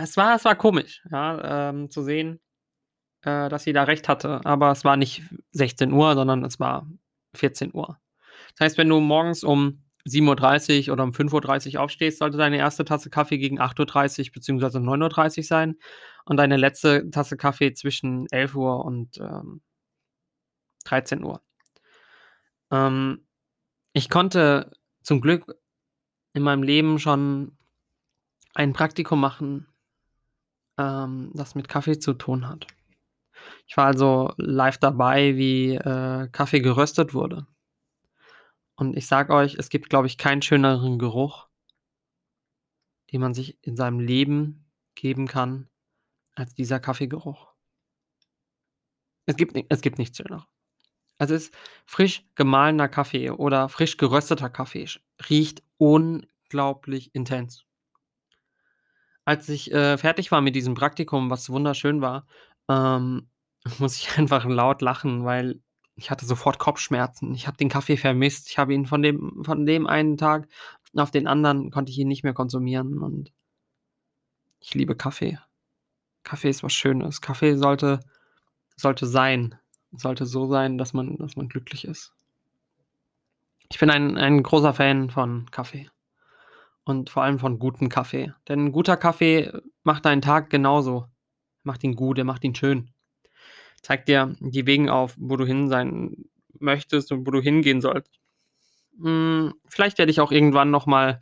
[0.02, 2.40] es war es war komisch, ja, ähm, zu sehen,
[3.22, 6.88] äh, dass sie da recht hatte, aber es war nicht 16:00, sondern es war
[7.34, 7.98] 14:00.
[8.58, 12.84] Das heißt, wenn du morgens um 7:30 oder um 5:30 aufstehst, sollte deine 1.
[12.86, 15.76] Tasse Kaffee gegen 8:30 beziehungsweise 9:30 sein
[16.26, 19.60] und deine letzte Tasse Kaffee zwischen 11:00 und, ähm
[20.84, 21.40] 13:00.
[22.72, 23.26] Ähm,
[23.94, 25.56] ich konnte zum Glück
[26.32, 27.56] in meinem Leben schon
[28.54, 29.66] ein Praktikum machen,
[30.78, 32.66] ähm, das mit Kaffee zu tun hat.
[33.66, 37.46] Ich war also live dabei, wie, äh, Kaffee geröstet wurde.
[38.76, 41.50] Und ich sage euch, es gibt, glaube ich, keinen schöneren Geruch
[43.12, 45.68] den man sich in seinem Leben geben kann
[46.34, 47.48] als dieser Kaffeegeruch.
[49.26, 50.44] Es gibt es gibt nichts Schöneres.
[51.18, 54.88] Es ist frisch gemahlener Kaffee oder frisch gerösteter Kaffee
[55.28, 57.64] riecht unglaublich intens.
[59.24, 62.26] Als ich, äh, fertig war mit diesem Praktikum, was wunderschön war,
[62.68, 63.28] ähm,
[63.78, 65.60] muss ich einfach laut lachen, weil
[65.96, 67.34] ich hatte sofort Kopfschmerzen.
[67.34, 68.48] Ich habe den Kaffee vermisst.
[68.50, 70.48] Ich habe ihn von dem von dem einen Tag
[70.96, 73.32] auf den anderen konnte ich ihn nicht mehr konsumieren und
[74.60, 75.38] ich liebe Kaffee.
[76.24, 77.20] Kaffee ist was Schönes.
[77.20, 78.00] Kaffee sollte
[78.76, 79.56] sollte sein.
[79.92, 82.12] Sollte so sein, dass man dass man glücklich ist.
[83.72, 85.88] Ich bin ein ein großer Fan von Kaffee
[86.84, 88.32] und vor allem von gutem Kaffee.
[88.48, 89.52] Denn guter Kaffee
[89.84, 91.06] macht deinen Tag genauso.
[91.64, 92.90] Macht ihn gut, er macht ihn schön.
[93.82, 96.16] Zeigt dir die Wegen auf, wo du hin sein
[96.60, 98.12] möchtest und wo du hingehen sollst.
[99.00, 101.20] Hm, vielleicht werde ich auch irgendwann noch mal,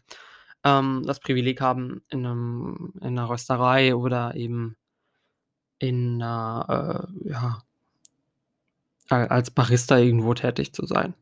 [0.64, 4.76] ähm, das Privileg haben, in 'nem in 'ner Rösterei oder eben
[5.80, 7.62] in 'ner, äh, ja
[9.10, 11.14] als Barista irgendwo tätig zu sein.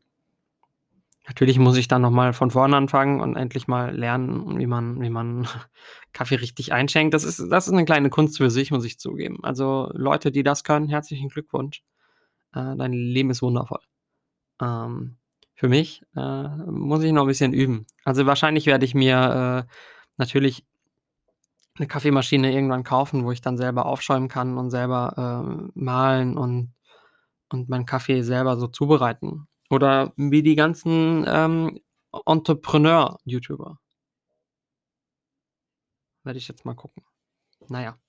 [1.27, 5.01] Natürlich muss ich dann noch mal von vorne anfangen und endlich mal lernen, wie man
[5.01, 5.45] wie man
[6.13, 7.13] Kaffee richtig einschenkt.
[7.13, 9.39] Das ist das ist 'ne kleine Kunst für sich, muss ich zugeben.
[9.43, 11.83] Also, Leute, die das können, herzlichen Glückwunsch.
[12.53, 13.79] Äh, dein Leben ist wundervoll.
[14.61, 15.17] Ähm,
[15.55, 17.87] für mich, äh, muss ich noch 'n bisschen üben.
[18.05, 19.73] Also, wahrscheinlich werde ich mir, äh,
[20.17, 20.65] natürlich
[21.79, 25.13] 'ne Kaffeemaschine irgendwann kaufen, wo ich dann selber aufschäumen kann und selber,
[25.75, 26.73] äh, mahlen und
[27.51, 29.47] und meinen Kaffee selber so zubereiten.
[29.69, 31.79] Oder wie die ganzen, ähm,
[32.25, 33.79] Entrepreneur-YouTuber.
[36.23, 37.03] Werde ich jetzt mal gucken.
[37.67, 37.99] Na ja.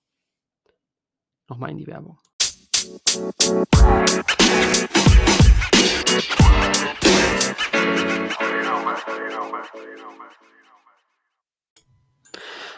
[1.49, 2.19] Noch mal in die Werbung.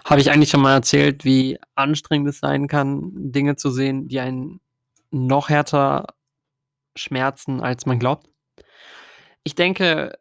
[0.04, 4.20] Habe ich eigentlich schon mal erzählt, wie anstrengend es sein kann, Dinge zu sehen, die
[4.20, 4.60] einen
[5.10, 6.14] noch härter
[6.96, 8.28] schmerzen, als man glaubt?
[9.46, 10.18] Ich denke,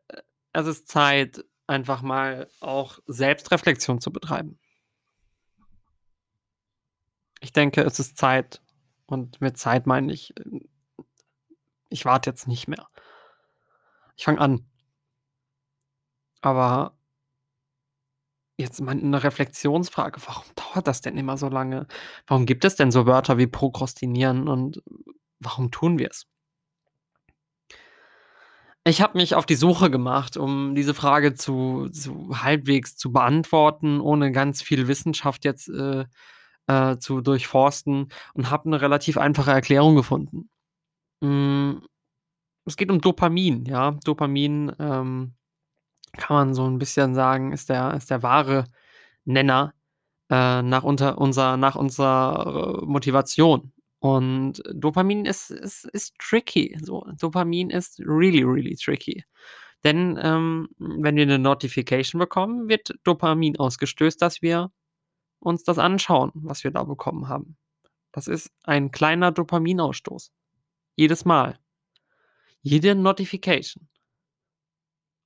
[0.53, 4.57] es ist Zeit, einfach mal auch Selbstreflexion zu betreiben.
[7.41, 8.61] Ich denke, es ist Zeit
[9.05, 10.61] und mit Zeit meine ich, ähm
[11.91, 12.87] ich warte jetzt nicht mehr.
[14.19, 14.69] Ich fange an.
[16.43, 16.93] Aber
[18.59, 21.87] jetzt mal 'ne Reflexionsfrage: Warum dauert das denn immer so lange?
[22.27, 24.83] Warum gibt es denn so Wörter wie prokrastinieren und
[25.39, 26.25] warum tun wir's?
[28.89, 34.01] Ich habe mich auf die Suche gemacht, um diese Frage zu zu halbwegs zu beantworten,
[34.01, 36.05] ohne ganz viel Wissenschaft jetzt, äh,
[36.67, 40.49] äh, zu durchforsten und habe 'ne relativ einfache Erklärung gefunden.
[41.23, 41.81] Hm,
[42.65, 43.93] es geht um Dopamin, ja?
[44.05, 45.35] Dopamin, ähm,
[46.17, 48.65] kann man so 'n bisschen sagen, ist der ist der wahre
[49.25, 49.73] Nenner,
[50.31, 53.73] äh, nach unter unser nach unserer Motivation.
[54.01, 57.05] Und Dopamin ist ist ist tricky so.
[57.19, 59.23] Dopamin ist really, really tricky.
[59.83, 64.71] Denn, ähm, wenn wir 'ne Notification bekommen, wird Dopamin ausgestößt, dass wir
[65.41, 67.57] uns das anschauen, was wir da bekommen haben.
[68.13, 70.31] Das ist ein kleiner Dopaminausstoß.
[70.97, 71.57] Jedes Mal.
[72.63, 73.87] Jede Notification.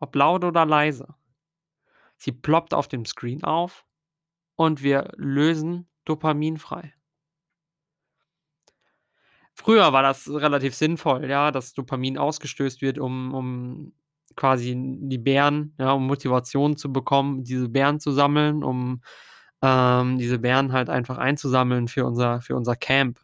[0.01, 1.15] Ob laut oder leise.
[2.21, 3.85] Sie ploppt auf dem Screen auf
[4.55, 6.93] und wir lösen Dopamin frei.
[9.57, 13.93] Früher war das relativ sinnvoll, ja, dass Dopamin ausgestößt wird, um um
[14.35, 19.01] quasi die Beeren ja, um Motivation zu bekommen, diese Beeren zu sammeln, um,
[19.61, 23.19] ähm, diese Beeren halt einfach einzusammeln für unser für unser Camp.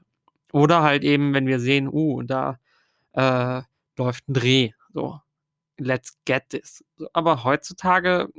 [0.54, 2.60] Oder halt eben, wenn wir sehen: „Uh, da,
[3.14, 3.62] äh,
[3.98, 5.20] läuft 'n Dreh“, so.
[5.80, 6.84] Let's get this.
[7.14, 8.30] Aber heutzutage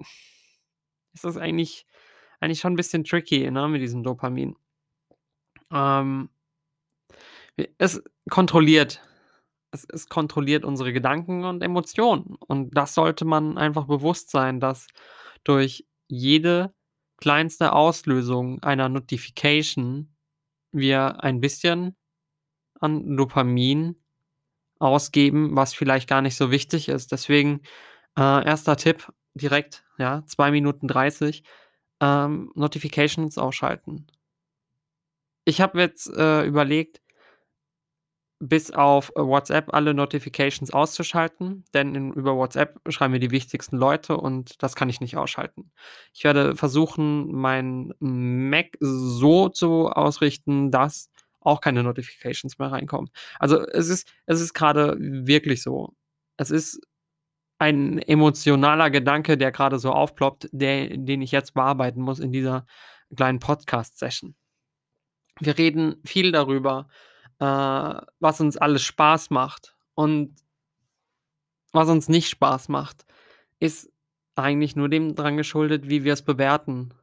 [1.15, 1.87] ist das eigentlich
[2.41, 4.57] eigentlich schon 'n bisschen tricky, ne, mit diesem Dopamin.
[5.73, 6.31] Ähm
[7.79, 9.01] es kontrolliert
[9.73, 12.37] es es kontrolliert unsere Gedanken und Emotionen.
[12.47, 14.89] Und das sollte man einfach bewusst sein, dass
[15.45, 16.75] durch jede
[17.19, 20.15] kleinste Auslösung einer Notification
[20.73, 21.97] wir ein bisschen
[22.81, 23.97] an Dopamin
[24.79, 27.13] ausgeben, was vielleicht gar nicht so wichtig ist.
[27.13, 27.61] Deswegen,
[28.17, 28.65] äh, 1.
[28.77, 31.45] Tipp direkt, ja, 2 Minuten 30,
[32.01, 34.07] ähm, Notifications ausschalten.
[35.45, 37.01] Ich habe jetzt, äh, überlegt
[38.41, 43.77] bis auf, äh, WhatsApp alle Notifications auszuschalten, denn in über WhatsApp schreiben mir die wichtigsten
[43.77, 45.71] Leute und das kann ich nicht ausschalten.
[46.15, 53.11] Ich werde versuchen, mein Mac so zu ausrichten, dass auch keine Notifications mehr reinkommen.
[53.39, 55.95] Also, es ist es ist grade wirklich so.
[56.37, 56.81] Es ist
[57.59, 62.67] ein emotionaler Gedanke, der grade so aufploppt, der den ich jetzt bearbeiten muss in dieser
[63.15, 64.35] kleinen Podcast-Session.
[65.41, 66.89] Wir reden viel darüber,
[67.41, 67.45] äh,
[68.21, 70.37] was uns alles Spaß macht und
[71.75, 73.07] was uns nicht Spaß macht,
[73.61, 73.91] ist
[74.37, 76.95] eigentlich nur dem dran geschuldet, wie wir's bewerten.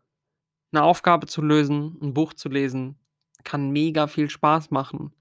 [0.73, 2.97] 'Ne Aufgabe zu lösen, 'n Buch zu lesen,
[3.45, 5.13] kann mega viel Spaß machen,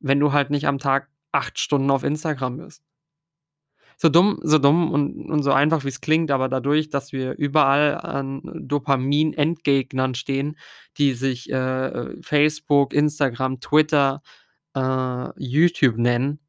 [0.00, 2.82] wenn du halt nicht am Tag 8 Stunden auf Instagram bist.
[4.00, 7.96] So dumm so dumm und und so einfach, wie's klingt, aber dadurch, dass wir überall
[7.98, 10.58] an Dopamin-Endgegnern stehen,
[10.98, 14.22] die sich, äh, Facebook, Instagram, Twitter,
[14.76, 16.40] äh, YouTube nennen,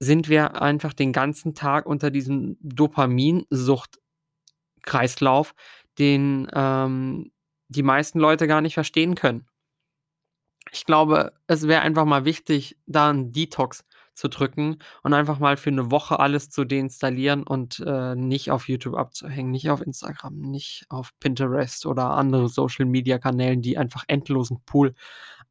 [0.00, 5.54] sind wir einfach den ganzen Tag unter diesem Dopaminsucht-Kreislauf,
[5.98, 7.30] den, ähm,
[7.68, 9.46] die meisten Leute gar nicht verstehen können.
[10.72, 13.84] Ich glaube, es wäre einfach mal wichtig, da 'n Detox
[14.16, 18.68] zu drücken und einfach mal für 'ne Woche alles zu deinstallieren und, äh, nicht auf
[18.68, 24.94] YouTube abzuhängen, nicht auf Instagram, nicht auf Pinterest oder andere Social-Media-Kanälen, die einfach endlosen Pool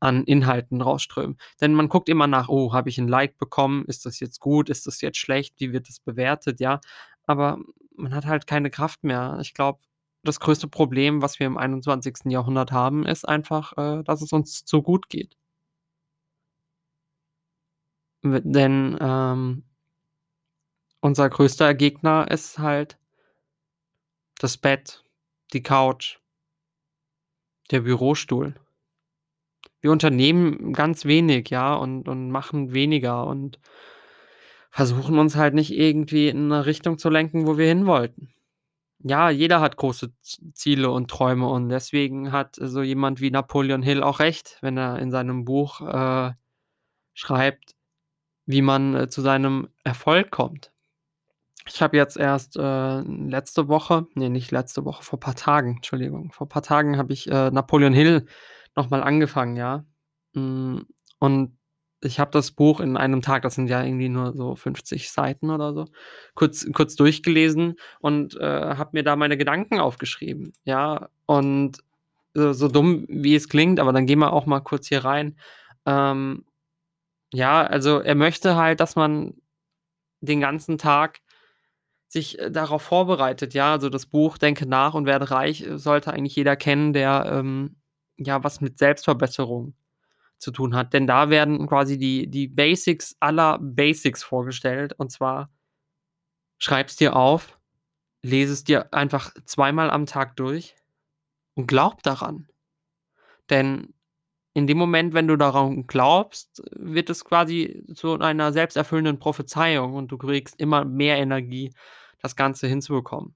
[0.01, 1.38] an Inhalten rausströmen.
[1.62, 3.86] Denn man guckt immer nach: „Oh, habe ich 'n Like bekommen?
[3.88, 4.69] Ist das jetzt gut?
[4.69, 5.56] Ist das jetzt schlecht?
[5.60, 6.82] Wie wird das bewertet?“ Ja,
[7.25, 7.60] aber
[7.97, 9.38] man hat halt keine Kraft mehr.
[9.41, 9.80] Ich glaube,
[10.23, 12.32] das größte Problem, was wir im 21.
[12.32, 15.36] Jahrhundert haben, ist einfach, äh, dass es uns zu gut geht.
[18.25, 19.65] Denn, ähm
[21.03, 22.97] unser größter Gegner ist halt
[24.39, 25.03] das Bett,
[25.53, 26.17] die Couch
[27.71, 28.53] der Bürostuhl.
[29.83, 33.59] Wir unternehmen ganz wenig, ja, und und machen weniger und
[34.73, 38.29] versuchen uns halt nicht irgendwie in 'ne Richtung zu lenken, wo wir hinwollten.
[39.03, 40.13] Ja, jeder hat große
[40.53, 44.99] Ziele und Träume und deswegen hat so jemand wie Napoleon Hill auch recht, wenn er
[44.99, 46.33] in seinem Buch, äh,
[47.15, 47.74] schreibt,
[48.45, 50.71] wie man, äh, zu seinem Erfolg kommt.
[51.67, 56.31] Ich habe jetzt erst, äh, letzte Woche ne, nicht letzte Woche, vor paar Tagen, Entschuldigung
[56.31, 58.25] vor paar Tagen habe ich, äh, Napoleon Hill
[58.75, 59.86] noch mal angefangen, ja.
[60.36, 60.86] Hm,
[61.19, 61.58] und
[62.01, 65.49] ich habe das Buch in einem Tag das sind ja irgendwie nur so 50 Seiten
[65.49, 65.86] oder so,
[66.36, 68.43] kurz kurz durchgelesen und, äh,
[68.75, 71.10] habe mir da meine Gedanken aufgeschrieben, ja?
[71.25, 71.79] Und,
[72.36, 75.38] äh, so dumm, wie es klingt, aber dann gehen wir auch mal kurz hier rein.
[75.88, 76.45] Ähm,
[77.35, 79.35] ja, also, er möchte halt, dass man
[80.21, 81.21] den ganzen Tag
[82.09, 83.73] sich, äh, darauf vorbereitet, ja?
[83.73, 87.77] Also, das Buch „Denke nach und werde reich“, äh, sollte eigentlich jeder kennen, der, ähm,
[88.17, 89.75] ja, was mit Selbstverbesserung
[90.39, 90.93] zu tun hat.
[90.93, 95.49] Denn da werden quasi die die Basics aller Basics vorgestellt und zwar
[96.61, 97.59] schreib's dir auf,
[98.23, 100.75] lese es dir einfach zweimal am Tag durch
[101.55, 102.47] und glaube daran.
[103.49, 103.94] Denn
[104.55, 110.09] in dem Moment, wenn du daran glaubst, wird es quasi zu einer selbsterfüllenden Prophezeiung und
[110.11, 111.73] du kriegst immer mehr Energie,
[112.21, 113.35] das Ganze hinzubekommen.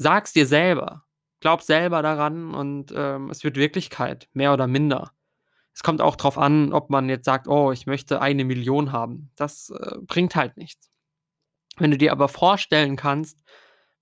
[0.00, 1.04] Sag's dir selber.
[1.40, 5.12] Glaube selber daran und, ähm, es wird Wirklichkeit, mehr oder minder.
[5.74, 9.70] Es kommt auch drauf an, ob man jetzt sagt: „Oh, ich möchte 1.000.000 haben.“ Das,
[9.70, 10.90] äh, bringt halt nichts.
[11.78, 13.42] Wenn du dir aber vorstellen kannst,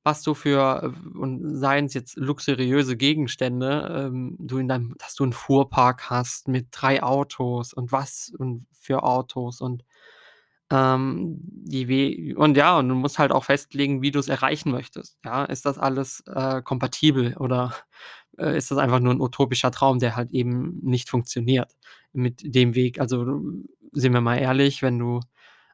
[0.06, 5.24] was du für w und seien's jetzt luxuriöse Gegenstände, ähm, du in deinem dass du
[5.26, 9.84] 'n Fuhrpark hast mit 3 Autos und was und für Autos und,
[10.72, 15.18] ähm, die we und ja, und du musst halt auch festlegen, wie du's erreichen möchtest,
[15.24, 15.44] ja?
[15.46, 17.74] Ist das alles, äh, kompatibel oder,
[18.38, 21.72] äh, ist das einfach nur 'n utopischer Traum, der halt eben nicht funktioniert
[22.14, 23.00] mit dem Weg?
[23.00, 23.26] Also,
[23.92, 25.20] sind wir mal ehrlich, wenn du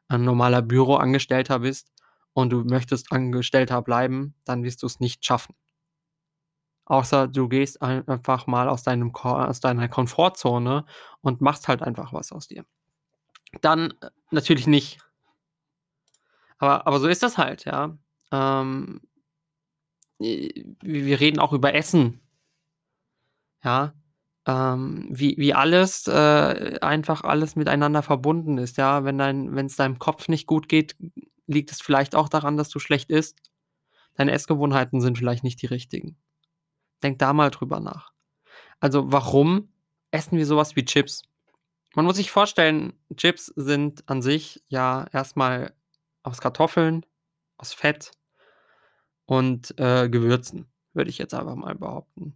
[0.09, 1.89] ein normaler Büroangestellter bist
[2.33, 5.55] und du möchtest Angestellter bleiben, dann wirst du's nicht schaffen.
[6.85, 10.85] Außer du gehst ein einfach mal aus deinem aus deiner Komfortzone
[11.21, 12.65] und machst halt einfach was aus dir.
[13.61, 14.99] Dann, äh, natürlich nicht.
[16.57, 17.97] Aber aber so ist das halt, ja.
[18.31, 19.01] Ähm
[20.19, 22.19] äh, wir reden auch über Essen.
[23.63, 23.93] Ja,
[24.45, 29.05] ähm, wie wie alles äh, einfach alles miteinander verbunden ist, ja?
[29.05, 30.95] Wenn dein wenn's deinem Kopf nicht gut geht,
[31.53, 33.41] liegt es vielleicht auch daran, dass du schlecht isst.
[34.15, 36.17] Deine Essgewohnheiten sind vielleicht nicht die richtigen.
[37.01, 38.11] Denk da mal drüber nach.
[38.79, 39.69] Also, warum
[40.11, 41.23] essen wir so was wie Chips?
[41.95, 45.73] Man muss sich vorstellen, Chips sind an sich ja erst mal
[46.23, 47.05] aus Kartoffeln,
[47.57, 48.11] aus Fett
[49.25, 52.35] und, äh, Gewürzen, würde ich jetzt einfach mal behaupten.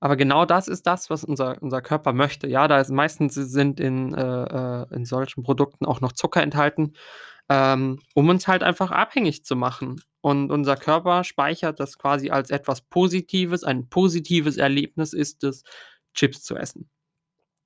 [0.00, 2.46] Aber genau das ist das, was unser unser Körper möchte.
[2.46, 6.92] Ja, da ist meistens sind in äh, äh, in solchen Produkten auch noch Zucker enthalten,
[7.50, 10.00] ähm, um uns halt einfach abhängig zu machen.
[10.22, 13.64] Und unser Körper speichert das quasi als etwas Positives.
[13.64, 15.64] Ein positives Erlebnis ist es,
[16.14, 16.90] Chips zu essen.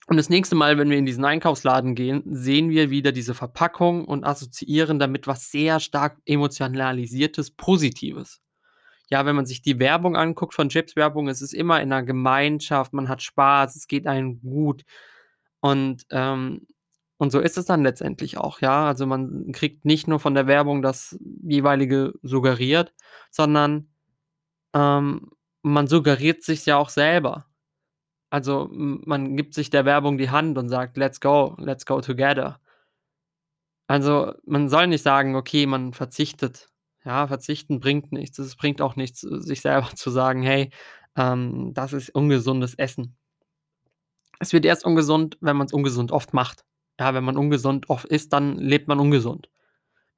[0.09, 4.05] Und das nächste Mal, wenn wir in diesen Einkaufsladen gehen, sehen wir wieder diese Verpackung
[4.07, 8.41] und assoziieren damit was sehr stark emotionalisiertes, Positives.
[9.11, 12.93] Ja, wenn man sich die Werbung anguckt von Chips-Werbung, es ist immer in 'ner Gemeinschaft,
[12.95, 14.85] man hat Spaß, es geht einem gut.
[15.61, 16.66] Und, ähm
[17.19, 18.87] und so ist es dann letztendlich auch, ja?
[18.87, 22.95] Also, man kriegt nicht nur von der Werbung das jeweilige suggeriert,
[23.31, 23.89] sondern,
[24.75, 25.31] ähm,
[25.62, 27.47] man suggeriert sich's ja auch selber.
[28.31, 32.61] Also, man gibt sich der Werbung die Hand und sagt: „Let's go, let's go together.“
[33.91, 36.69] Also, man soll nicht sagen: „Okay, man verzichtet.“
[37.05, 38.39] Ja, verzichten bringt nichts.
[38.39, 40.71] Es bringt auch nichts, sich selber zu sagen: „Hey,
[41.16, 43.16] ähm, das ist ungesundes Essen.“
[44.41, 46.64] Es wird erst ungesund, wenn man's ungesund oft macht.
[47.01, 49.49] Ja, wenn man ungesund oft isst, dann lebt man ungesund.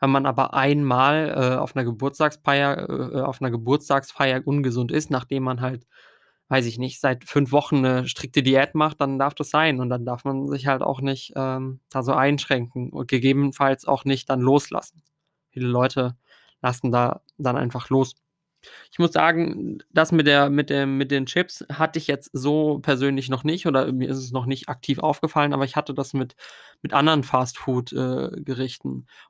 [0.00, 5.10] Wenn man aber einmal, äh, auf 'ner Geburtstagsfeier äh, äh, auf 'ner Geburtstagsfeier ungesund ist,
[5.10, 5.86] nachdem man halt,
[6.48, 9.90] weiß ich nicht, seit 5 Wochen 'ne strikte Diät macht, dann darf das sein und
[9.90, 14.30] dann darf man sich halt auch nicht, ähm, da so einschränken und gegebenenfalls auch nicht
[14.30, 15.02] dann loslassen.
[15.50, 16.16] Viele Leute
[16.62, 18.14] lassen da dann einfach los.
[18.92, 22.78] Ich muss sagen, das mit der mit dem mit den Chips hatte ich jetzt so
[22.80, 26.12] persönlich noch nicht oder mir ist es noch nicht aktiv aufgefallen, aber ich hatte das
[26.12, 26.34] mit
[26.82, 28.30] mit anderen Fast-Food, äh,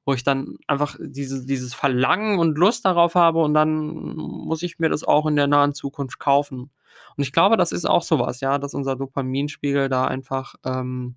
[0.04, 4.78] wo ich dann einfach diese dieses Verlangen und Lust darauf habe und dann muss ich
[4.78, 6.70] mir das auch in der nahen Zukunft kaufen.
[7.16, 11.16] Und ich glaube, das ist auch so was, ja, dass unser Dopaminspiegel da einfach, ähm,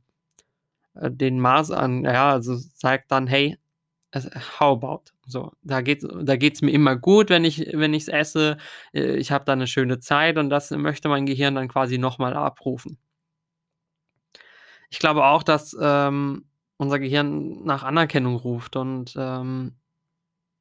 [0.95, 3.57] äh, den Maß an ja, also zeigt dann: „Hey,
[4.13, 4.25] es
[4.59, 8.57] how about?“ So, da geht's da geht's mir immer gut, wenn ich wenn ich's esse.
[8.93, 12.17] Äh, ich habe da 'ne schöne Zeit und das möchte mein Gehirn dann quasi noch
[12.19, 12.97] mal abrufen.
[14.91, 16.45] Ich glaube auch, dass, ähm,
[16.77, 19.73] unser Gehirn nach Anerkennung ruft und, ähm,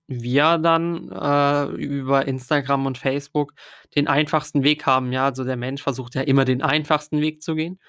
[0.09, 3.55] wir dann, äh, über Instagram und Facebook
[3.96, 5.26] den einfachsten Weg haben, ja?
[5.26, 7.80] Also, der Mensch versucht ja immer den einfachsten Weg zu gehen,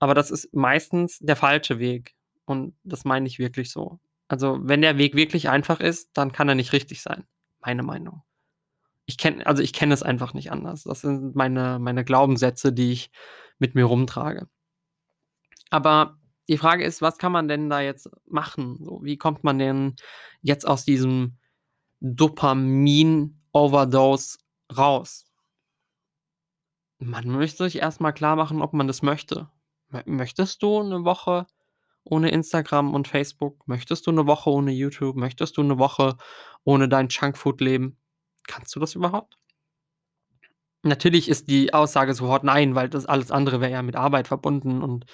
[0.00, 2.14] aber das ist meistens der falsche Weg
[2.46, 3.98] und das meine ich wirklich so.
[4.34, 7.24] Also, wenn der Weg wirklich einfach ist, dann kann er nicht richtig sein,
[7.60, 8.22] meine Meinung.
[9.06, 10.82] Ich kenne also, ich kenne es einfach nicht anders.
[10.84, 13.10] Das sind meine meine Glaubenssätze, die ich
[13.58, 14.48] mit mir rumtrage.
[15.72, 16.18] Aber
[16.48, 18.78] die Frage ist, was kann man denn da jetzt machen?
[18.84, 19.96] So, wie kommt man denn
[20.42, 21.38] jetzt aus diesem
[22.00, 24.38] Dopamin-Overdose
[24.76, 25.24] raus?
[27.00, 29.48] Man müsste sich erst mal klarmachen, ob man das möchte.
[29.88, 31.46] Mö möchtest du 'ne Woche
[32.04, 33.66] ohne Instagram und Facebook?
[33.68, 35.16] Möchtest du 'ne Woche ohne YouTube?
[35.16, 36.16] Möchtest du 'ne Woche
[36.64, 37.98] ohne dein Junkfood-Leben?
[38.46, 39.36] Kannst du das überhaupt?
[40.86, 44.82] Natürlich ist die Aussage sofort „Nein“, weil das alles andere wäre ja mit Arbeit verbunden
[44.82, 45.06] und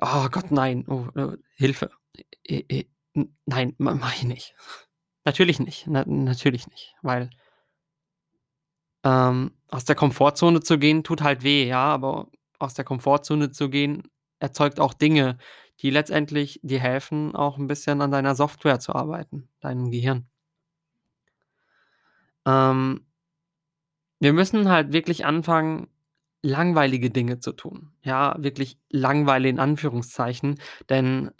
[0.00, 1.90] oh Gott, nein, oh, äh, Hilfe.
[2.46, 2.86] E e
[3.46, 4.54] nein, ma mache ich nicht.
[5.24, 7.30] Natürlich nicht, na natürlich nicht, weil
[9.04, 12.28] ähm, aus der Komfortzone zu gehen, tut halt weh, ja, aber
[12.58, 14.02] aus der Komfortzone zu gehen,
[14.40, 15.36] erzeugt auch Dinge,
[15.80, 20.26] die letztendlich dir helfen, auch 'n bisschen an deiner Software zu arbeiten, deinem Gehirn.
[22.46, 23.04] Ähm
[24.20, 25.88] wir müssen halt wirklich anfangen,
[26.42, 27.92] langweilige Dinge zu tun.
[28.02, 31.30] Ja, wirklich langweile in Anführungszeichen, denn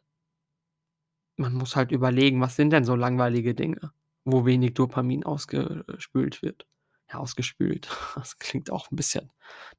[1.38, 3.92] man muss halt überlegen, was sind denn so langweilige Dinge,
[4.24, 6.66] wo wenig Dopamin ausge äh, spült wird.
[7.14, 7.88] Ausgespült.
[8.16, 9.32] Das klingt auch 'n bisschen,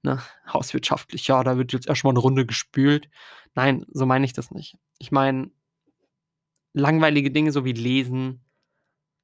[0.03, 0.21] ne,
[0.51, 1.27] hauswirtschaftlich.
[1.27, 3.09] „Ja, da wird jetzt erst mal 'ne Runde gespült.“
[3.55, 4.77] Nein, so meine ich das nicht.
[4.99, 5.51] Ich meine
[6.77, 8.41] langweilige Dinge, so wie Lesen,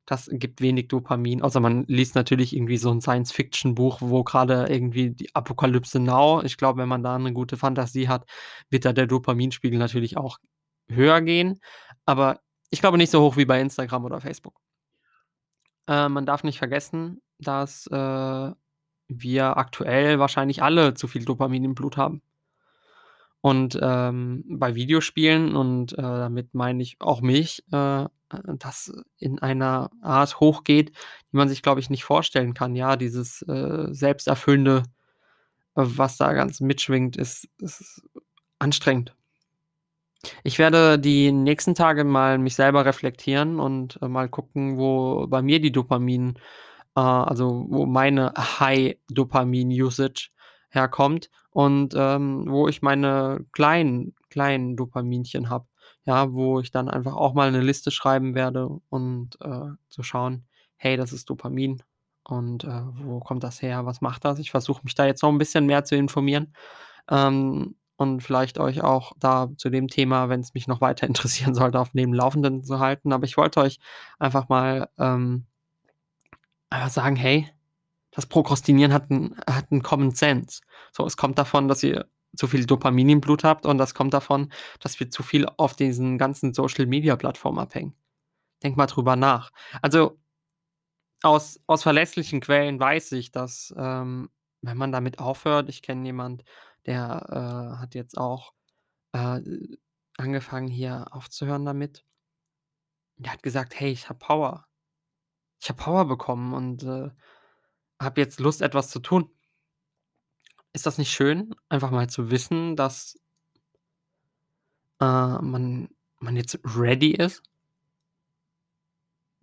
[0.07, 5.11] das gibt wenig Dopamin, außer man liest natürlich irgendwie so 'n Science-Fiction-Buch, wo grade irgendwie
[5.11, 8.25] die Apokalypse Now ich glaube, wenn man da 'ne gute Fantasie hat,
[8.69, 10.39] wird da der Dopaminspiegel natürlich auch
[10.89, 11.59] höher gehen,
[12.05, 12.41] aber
[12.71, 14.53] ich glaube nicht so hoch wie bei Instagram oder Facebook.
[15.87, 18.51] Äh, man darf nicht vergessen, dass, äh,
[19.09, 22.21] wir aktuell wahrscheinlich alle zu viel Dopamin im Blut haben.
[23.43, 28.05] Und, ähm, bei Videospielen und, äh, damit meine ich auch mich, äh,
[28.59, 30.89] das in einer Art hochgeht,
[31.31, 32.75] die man sich, glaube ich, nicht vorstellen kann.
[32.75, 34.83] Ja, dieses, äh, Selbsterfüllende,
[35.75, 38.03] was da ganz mitschwingt, ist ist
[38.59, 39.15] anstrengend.
[40.43, 45.41] Ich werde die nächsten Tage mal mich selber reflektieren und, äh, mal gucken, wo bei
[45.41, 46.35] mir die Dopamin
[46.99, 50.29] also, wo meine High-Dopamin-Usage
[50.69, 55.67] herkommt und, ähm, wo ich meine kleinen kleinen Dopaminchen habe,
[56.05, 60.45] ja, wo ich dann einfach auch mal 'ne Liste schreiben werde und, äh, zu schauen:
[60.77, 61.83] „Hey, das ist Dopamin
[62.23, 63.85] und, äh, wo kommt das her?
[63.85, 66.53] Was macht das?“ Ich versuche mich da jetzt noch 'n bisschen mehr zu informieren,
[67.09, 71.79] ähm, und vielleicht euch auch da zu dem Thema, wenn's mich noch weiter interessieren sollte,
[71.79, 73.13] auf dem Laufenden zu halten.
[73.13, 73.79] Aber ich wollte euch
[74.19, 75.45] einfach mal, ähm,
[76.71, 77.49] einfach sagen: „Hey,
[78.11, 80.61] das Prokrastinieren hat 'n hat 'n Common Sense.“
[80.93, 82.07] So, es kommt davon, dass ihr
[82.37, 84.51] zu viel Dopamin im Blut habt und das kommt davon,
[84.81, 87.95] dass wir zu viel auf diesen ganzen Social-Media-Plattformen abhängen.
[88.63, 89.51] Denkt mal drüber nach.
[89.83, 90.19] Also
[91.23, 94.29] aus aus verlässlichen Quellen weiß ich, dass, ähm,
[94.61, 96.43] wenn man damit aufhört ich kenne jemand,
[96.87, 98.53] der, äh, hat jetzt auch,
[99.13, 99.41] äh,
[100.17, 102.03] angefangen, hier aufzuhören damit.
[103.19, 104.65] Der hat gesagt: „Hey, ich habe Power.
[105.61, 107.11] Ich habe Power bekommen und, äh,
[108.01, 109.29] habe jetzt Lust, etwas zu tun.“
[110.75, 113.17] Ist das nicht schön, einfach mal zu wissen, dass
[115.01, 115.89] äh, man
[116.19, 117.41] man jetzt ready ist?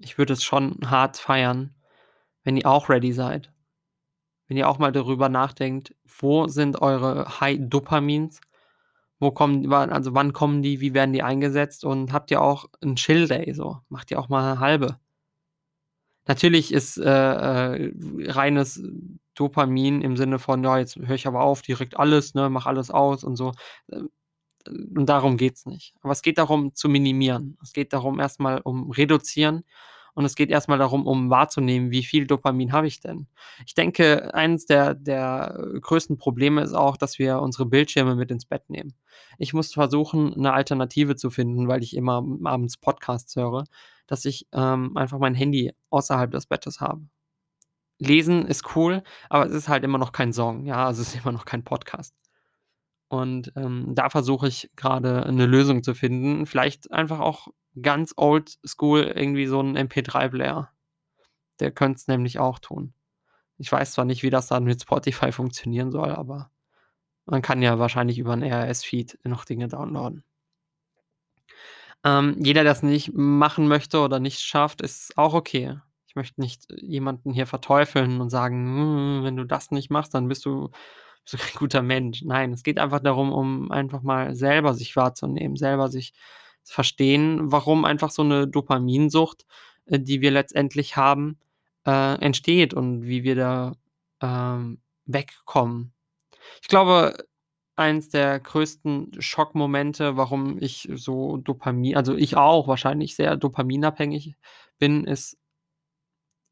[0.01, 1.75] Ich würde es schon hart feiern,
[2.45, 3.53] wenn ihr auch ready seid.
[4.49, 8.41] Wenn ihr auch mal darüber nachdenkt, wo sind eure High Dopamins?
[9.21, 10.81] Wo kommen also, wann kommen die?
[10.81, 11.85] Wie werden die eingesetzt?
[11.85, 13.79] Und habt ihr auch 'n Chill Day so?
[13.91, 14.99] Macht ihr auch mal 'ne halbe?
[16.29, 17.93] Natürlich ist, äh, äh,
[18.31, 18.83] reines
[19.35, 22.91] Dopamin im Sinne von: „Ja, jetzt höre ich aber auf, direkt alles, ne, mache alles
[22.91, 23.53] aus und so.“
[23.91, 24.11] Ähm,
[24.97, 25.95] und darum geht's nicht.
[26.03, 27.59] Aber es geht darum, zu minimieren.
[27.62, 29.64] Es geht darum, erst mal um reduzieren
[30.19, 33.29] und es geht erst mal darum, um wahrzunehmen, wie viel Dopamin habe ich denn?
[33.66, 38.47] Ich denke, eins der der größten Probleme ist auch, dass wir unsere Bildschirme mit ins
[38.47, 38.95] Bett nehmen.
[39.39, 43.64] Ich muss versuchen, 'ne Alternative zu finden, weil ich immer abends Podcasts höre,
[44.09, 47.03] dass ich, ähm, einfach mein Handy außerhalb des Bettes habe.
[48.01, 51.23] Lesen ist cool, aber es ist halt immer noch kein Song, ja, also, es ist
[51.25, 52.14] immer noch kein Podcast.
[53.11, 56.47] Und, ähm, da versuche ich grade 'ne Lösung zu finden.
[56.47, 57.49] Vielleicht einfach auch
[57.83, 60.70] ganz oldschool irgendwie so 'n MP3-Player.
[61.61, 62.95] Der könnt's nämlich auch tun.
[63.59, 66.51] Ich weiß zwar nicht, wie das dann mit Spotify funktionieren soll, aber
[67.26, 70.24] man kann ja wahrscheinlich über 'n RSS-Feed noch Dinge downloaden.
[72.05, 75.79] Ähm, jeder, der's nicht machen möchte oder nicht schafft, ist auch okay.
[76.07, 78.66] Ich möchte nicht jemanden hier verteufeln und sagen:
[79.18, 80.70] „Hm, wenn du das nicht machst, dann bist du
[81.24, 84.95] bist du kein guter Mensch.“ Nein, es geht einfach darum, um einfach mal selber sich
[84.97, 86.20] wahrzunehmen, selber sich zu
[86.65, 89.47] verstehen, warum einfach so 'ne Dopaminsucht,
[89.87, 91.39] äh, die wir letztendlich haben,
[91.87, 93.73] äh, entsteht und wie wir da,
[94.23, 95.93] ähm, wegkommen.
[96.63, 97.17] Ich glaube,
[97.77, 104.37] eins der größten Schockmomente, warum ich so Dopamin also, ich auch wahrscheinlich sehr dopaminabhängig
[104.81, 105.37] bin, ist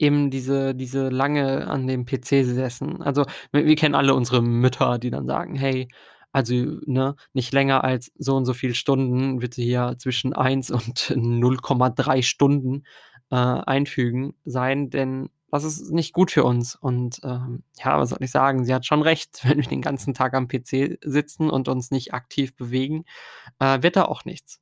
[0.01, 3.01] eben diese diese lange an dem PC sessen.
[3.03, 5.89] Also, wir wir kennen alle unsere Mütter, die dann sagen: „Hey,
[6.37, 6.55] also,
[6.87, 12.23] ne, nicht länger als so und so viel Stunden bitte hier zwischen 1 und 0,3
[12.23, 12.85] Stunden,
[13.31, 18.19] äh, einfügen sein, denn das ist nicht gut für uns.“ Und, ähm, ja, was soll
[18.23, 18.65] ich sagen?
[18.67, 22.13] Sie hat schon recht, wenn wir den ganzen Tag am PC sitzen und uns nicht
[22.15, 23.05] aktiv bewegen,
[23.61, 24.61] äh, wird da auch nichts.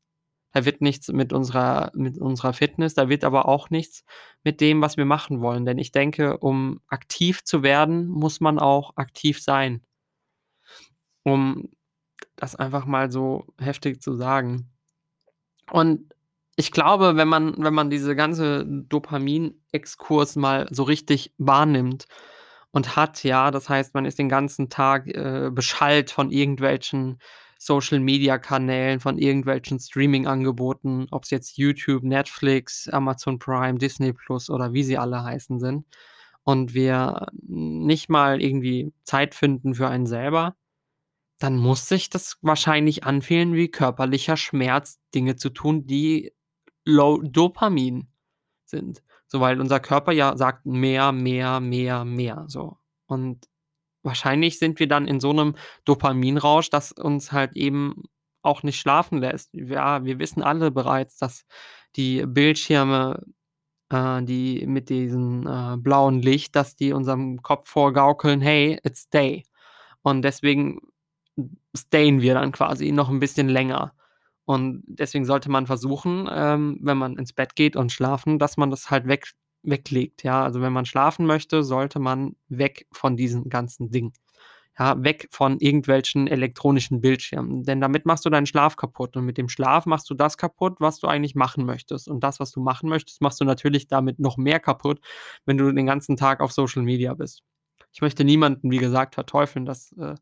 [0.52, 4.04] Da wird nichts mit unserer mit unserer Fitness, da wird aber auch nichts
[4.44, 5.64] mit dem, was wir machen wollen.
[5.66, 9.82] Denn ich denke, um aktiv zu werden, muss man auch aktiv sein.
[11.24, 11.70] Um
[12.36, 14.70] das einfach mal so heftig zu sagen.
[15.70, 16.14] Und
[16.56, 22.06] ich glaube, wenn man wenn man diese ganze Dopamin-Exkurs mal so richtig wahrnimmt
[22.70, 27.18] und hat, ja, das heißt, man ist den ganzen Tag, äh, beschallt von irgendwelchen
[27.58, 34.98] Social-Media-Kanälen, von irgendwelchen Streaming-Angeboten, ob's jetzt YouTube, Netflix, Amazon Prime, Disney Plus oder wie sie
[34.98, 35.86] alle heißen sind
[36.44, 40.56] und wir nicht mal irgendwie Zeit finden für einen selber,
[41.40, 46.32] dann muss sich das wahrscheinlich anfühlen wie körperlicher Schmerz, Dinge zu tun, die
[46.86, 48.08] low Dopamin
[48.66, 49.02] sind.
[49.28, 52.78] So, weil unser Körper ja sagt: „Mehr, mehr, mehr, mehr“, so.
[53.06, 53.46] Und
[54.04, 55.56] wahrscheinlich sind wir dann in so 'nem
[55.86, 58.04] Dopaminrausch, das uns halt eben
[58.42, 59.50] auch nicht schlafen lässt.
[59.54, 61.46] Ja, wir wissen alle bereits, dass
[61.96, 63.24] die Bildschirme,
[63.90, 69.44] äh, die mit diesem, äh, blauen Licht, dass die unserem Kopf vorgaukeln: „Hey, it's day.“
[70.02, 70.80] Und deswegen
[71.76, 73.94] stayen wir dann quasi noch 'n bisschen länger.
[74.46, 78.70] Und deswegen sollte man versuchen, ähm, wenn man ins Bett geht und schlafen, dass man
[78.70, 79.28] das halt weg
[79.62, 80.42] weglegt, ja?
[80.44, 84.12] Also, wenn man schlafen möchte, sollte man weg von diesen ganzen Dingen.
[84.78, 89.38] Ja, weg von irgendwelchen elektronischen Bildschirmen, denn damit machst du deinen Schlaf kaputt und mit
[89.38, 92.08] dem Schlaf machst du das kaputt, was du eigentlich machen möchtest.
[92.08, 95.00] Und das, was du machen möchtest, machst du natürlich damit noch mehr kaputt,
[95.46, 97.42] wenn du den ganzen Tag auf Social Media bist.
[97.92, 99.64] Ich möchte niemanden, wie gesagt, verteufeln.
[99.66, 100.16] Das, äh,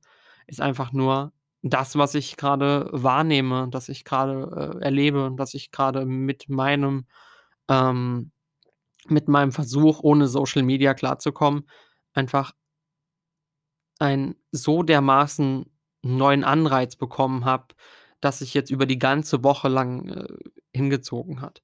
[0.47, 1.33] ist einfach nur
[1.63, 6.49] das, was ich grade wahrnehme, das ich grade, äh, erlebe und dass ich grade mit
[6.49, 7.07] meinem
[7.69, 8.33] ähm,
[9.09, 11.69] mit meinem Versuch, ohne Social Media klarzukommen,
[12.15, 12.53] einfach
[13.99, 15.67] einen so dermaßen
[16.03, 17.75] neuen Anreiz bekommen habe,
[18.21, 20.27] dass sich jetzt über die ganze Woche lang, äh,
[20.75, 21.63] hingezogen hat.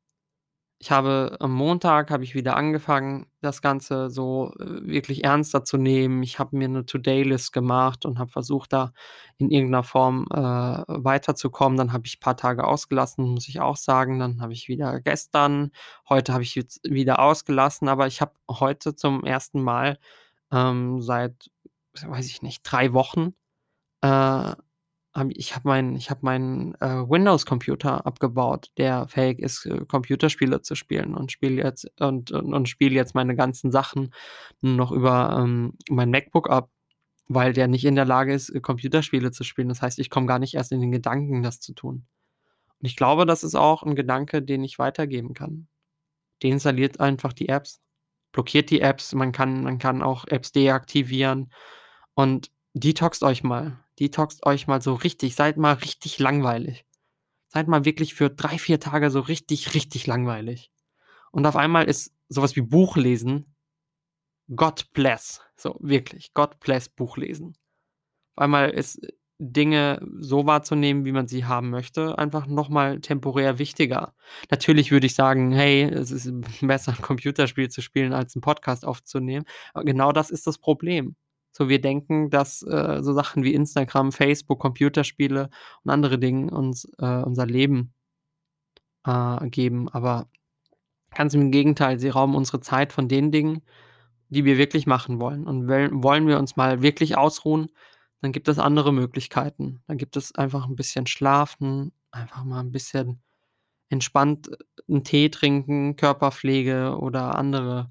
[0.83, 5.77] Ich habe am Montag habe ich wieder angefangen, das Ganze so, äh, wirklich ernster zu
[5.77, 6.23] nehmen.
[6.23, 8.93] Ich habe mir 'ne To-Day-List gemacht und habe versucht, da
[9.39, 11.77] in irgend 'ner Form, äh, weiterzukommen.
[11.77, 14.21] Dann habe ich paar Tage ausgelassen, muss ich auch sagen.
[14.21, 15.73] Dann habe ich wieder gestern
[16.09, 19.99] heute habe ich jetzt wieder ausgelassen, aber ich habe heute zum ersten Mal,
[20.53, 21.51] ähm, seit,
[22.07, 23.35] weiß ich nicht, 3 Wochen,
[24.03, 24.55] äh
[25.31, 30.75] ich habe meinen ich habe meinen, äh, Windows-Computer abgebaut, der fähig ist, äh, Computerspiele zu
[30.75, 34.13] spielen und spiele jetzt und und und spiele jetzt meine ganzen Sachen
[34.61, 36.71] noch über, ähm, mein MacBook ab,
[37.29, 39.69] weil der nicht in der Lage ist, äh, Computerspiele zu spielen.
[39.71, 42.07] Das heißt, ich komme gar nicht erst in den Gedanken, das zu tun.
[42.81, 45.69] Und ich glaube, das ist auch 'n Gedanke, den ich weitergeben kann.
[46.43, 47.81] Deinstalliert einfach die Apps,
[48.33, 49.15] blockiert die Apps.
[49.15, 51.53] Man kann man kann auch Apps deaktivieren
[52.15, 53.79] und detoxt euch mal.
[54.01, 55.35] Detoxt euch mal so richtig.
[55.35, 56.85] Seid mal richtig langweilig.
[57.49, 60.73] Seid mal wirklich für 3, 4 Tage so richtig, richtig langweilig.
[61.33, 63.55] Und auf einmal ist so was wie Buchlesen
[64.55, 65.41] God bless.
[65.57, 67.55] So wirklich, God bless Buchlesen.
[68.37, 69.01] Auf einmal ist
[69.39, 74.15] Dinge so wahrzunehmen, wie man sie haben möchte, einfach noch mal temporär wichtiger.
[74.51, 78.87] Natürlich würde ich sagen: „Hey, es ist besser, 'n Computerspiel zu spielen, als 'n Podcast
[78.87, 81.17] aufzunehmen.“ Aber genau das ist das Problem.
[81.59, 85.51] So, wir denken, dass, äh, so Sachen wie Instagram, Facebook, Computerspiele
[85.83, 87.93] und andere Dinge uns, äh, unser Leben
[89.07, 90.29] äh, geben, aber
[91.15, 93.63] ganz im Gegenteil, sie rauben unsere Zeit von den Dingen,
[94.31, 95.47] die wir wirklich machen wollen.
[95.47, 97.69] Und wollen wir uns mal wirklich ausruhen,
[98.23, 99.83] dann gibt es andere Möglichkeiten.
[99.89, 103.23] Dann gibt es einfach 'n bisschen Schlafen, einfach mal 'n bisschen
[103.91, 104.51] entspannt
[104.89, 107.91] 'n Tee trinken, Körperpflege oder andere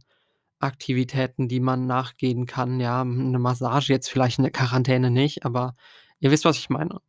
[0.61, 2.79] Aktivitäten, die man nachgehen kann.
[2.79, 5.75] Ja, 'ne Massage jetzt vielleicht in der Quarantäne nicht, aber
[6.19, 6.99] ihr wisst, was ich meine.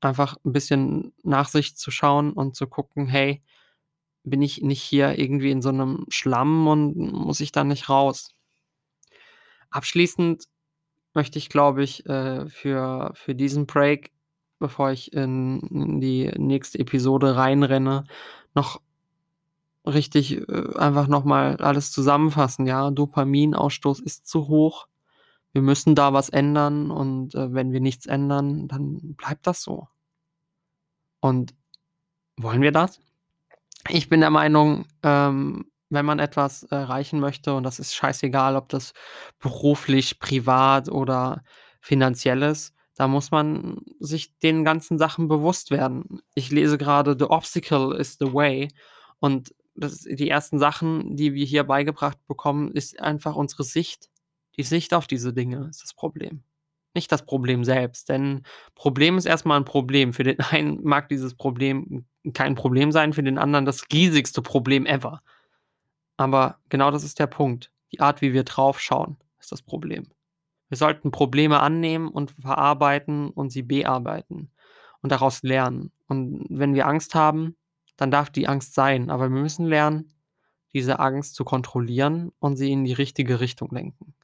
[0.00, 3.42] Einfach 'n bisschen nach sich zu schauen und zu gucken: „Hey,
[4.24, 8.30] bin ich nicht hier irgendwie in so 'nem Schlamm und muss ich da nicht raus?“
[9.72, 10.44] Abschließend
[11.14, 14.12] möchte ich, glaube ich, äh, für für diesen Break,
[14.60, 18.04] bevor ich in die nächste Episode reinrenne,
[18.54, 18.80] noch
[19.86, 22.90] richtig, äh, einfach noch mal alles zusammenfassen, ja?
[22.90, 24.86] Dopaminausstoß ist zu hoch.
[25.52, 29.88] Wir müssen da was ändern und, äh, wenn wir nichts ändern, dann bleibt das so.
[31.22, 31.54] Und
[32.38, 33.00] wollen wir das?
[33.88, 38.68] Ich bin der Meinung, ähm, wenn man etwas erreichen möchte und das ist scheißegal, ob
[38.70, 38.94] das
[39.40, 41.44] beruflich, privat oder
[41.80, 46.22] finanziell ist, da muss man sich den ganzen Sachen bewusst werden.
[46.34, 48.68] Ich lese grade „The Obstacle is the Way“
[49.20, 54.08] und das die ersten Sachen, die wir hier beigebracht bekommen, ist einfach unsere Sicht.
[54.56, 56.42] Die Sicht auf diese Dinge ist das Problem,
[56.94, 58.42] nicht das Problem selbst, denn
[58.74, 60.12] Problem ist erst mal 'n Problem.
[60.12, 64.86] Für den einen mag dieses Problem kein Problem sein, für den anderen das riesigste Problem
[64.86, 65.22] ever.
[66.18, 67.70] Aber genau das ist der Punkt.
[67.92, 70.08] Die Art, wie wir drauf schauen, ist das Problem.
[70.68, 74.50] Wir sollten Probleme annehmen und verarbeiten und sie bearbeiten
[75.02, 75.92] und daraus lernen.
[76.08, 77.56] Und wenn wir Angst haben,
[77.98, 80.14] dann darf die Angst sein, aber wir müssen lernen,
[80.74, 84.14] diese Angst zu kontrollieren und sie in die richtige Richtung lenken.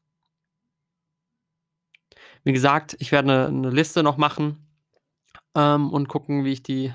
[2.46, 4.66] Wie gesagt, ich werde 'ne 'ne Liste noch machen,
[5.56, 6.92] ähm, und gucken, wie ich die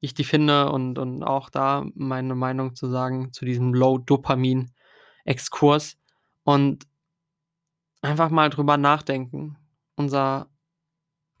[0.00, 5.96] wie ich die finde und und auch da meine Meinung zu sagen zu diesem Low-Dopamin-Exkurs
[6.44, 6.86] und
[8.04, 9.56] einfach mal drüber nachdenken.
[9.96, 10.48] Unser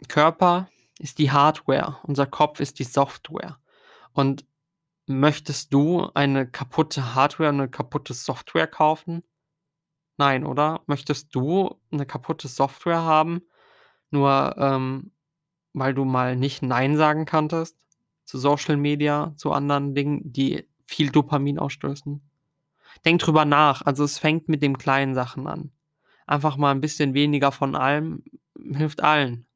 [0.08, 3.58] Körper ist die Hardware, unser Kopf ist die Software.
[4.14, 4.46] Und
[5.10, 9.22] möchtest du eine kaputte Hardware, 'ne kaputte Software kaufen?
[10.18, 10.82] Nein, oder?
[10.86, 13.42] Möchtest du 'ne kaputte Software haben,
[14.10, 15.12] nur, ähm,
[15.74, 17.76] weil du mal nicht nein sagen konntest
[18.26, 22.22] zu Social Media, zu anderen Dingen, die viel Dopamin ausstößen?
[23.06, 23.82] Denk drüber nach.
[23.86, 25.72] Also, es fängt mit den kleinen Sachen an.
[26.26, 28.24] Einfach mal 'n bisschen weniger von allem
[28.74, 29.46] hilft allen.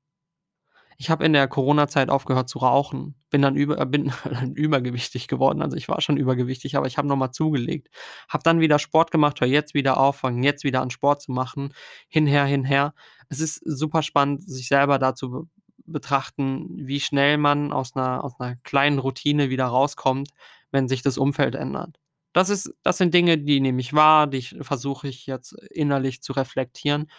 [0.99, 4.13] Ich habe in der Corona-Zeit aufgehört zu rauchen, bin dann über bin
[4.55, 5.63] übergewichtig geworden.
[5.63, 7.89] Also, ich war schon übergewichtig, aber ich habe noch mal zugelegt.
[8.29, 11.33] Habe dann wieder Sport gemacht, höre jetzt wieder auf, fange jetzt wieder an, Sport zu
[11.33, 11.73] machen.
[12.09, 12.95] Hinher, hinher.
[13.29, 15.43] Es ist super spannend, sich selber da zu be
[15.87, 20.31] betrachten, wie schnell man aus 'ner aus 'ner kleinen Routine wieder rauskommt,
[20.71, 21.99] wenn sich das Umfeld ändert.
[22.33, 26.33] Das ist das sind Dinge, die nehme ich wahr, die versuche ich jetzt innerlich zu
[26.33, 27.11] reflektieren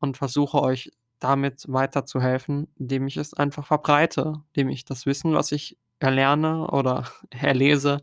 [0.00, 0.90] und versuche euch
[1.24, 7.04] damit weiterzuhelfen, indem ich es einfach verbreite, indem ich das Wissen, was ich erlerne oder
[7.30, 8.02] erlese,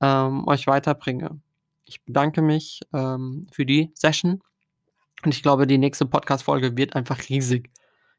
[0.00, 1.40] ähm, euch weiterbringe.
[1.84, 4.40] Ich bedanke mich, ähm, für die Session
[5.24, 7.70] und ich glaube, die nächste Podcast-Folge wird einfach riesig.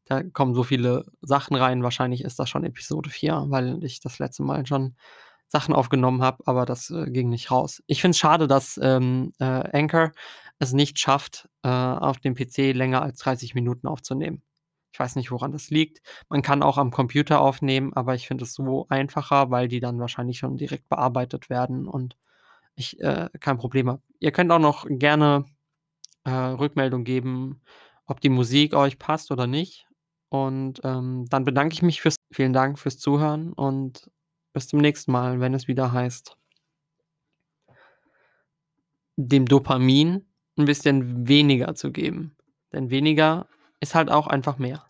[0.06, 1.84] Da kommen so viele Sachen rein.
[1.84, 4.96] Wahrscheinlich ist das schon Episode 4, weil ich das letzte Mal schon
[5.48, 7.84] Sachen aufgenommen habe, aber das, äh, ging nicht raus.
[7.88, 10.12] Ich finde es schade, dass, ähm, äh, Anchor
[10.62, 14.44] es nicht schafft, äh, auf dem PC länger als 30 Minuten aufzunehmen.
[14.94, 16.02] Ich weiß nicht, woran das liegt.
[16.30, 20.00] Man kann auch am Computer aufnehmen, aber ich finde es so einfacher, weil die dann
[20.00, 22.18] wahrscheinlich schon direkt bearbeitet werden und
[22.76, 24.02] ich, äh, kein Problem habe.
[24.20, 25.46] Ihr könnt auch noch gerne,
[26.26, 27.62] äh, Rückmeldung geben,
[28.06, 29.88] ob die Musik euch passt oder nicht.
[30.30, 34.10] Und, ähm, dann bedanke ich mich fürs vielen Dank fürs Zuhören und
[34.54, 36.38] bis zum nächsten Mal, wenn es wieder heißt
[39.18, 40.26] dem Dopamin
[40.62, 42.36] 'n bisschen weniger zu geben,
[42.74, 43.48] denn weniger
[43.80, 44.84] ist halt auch einfach mehr.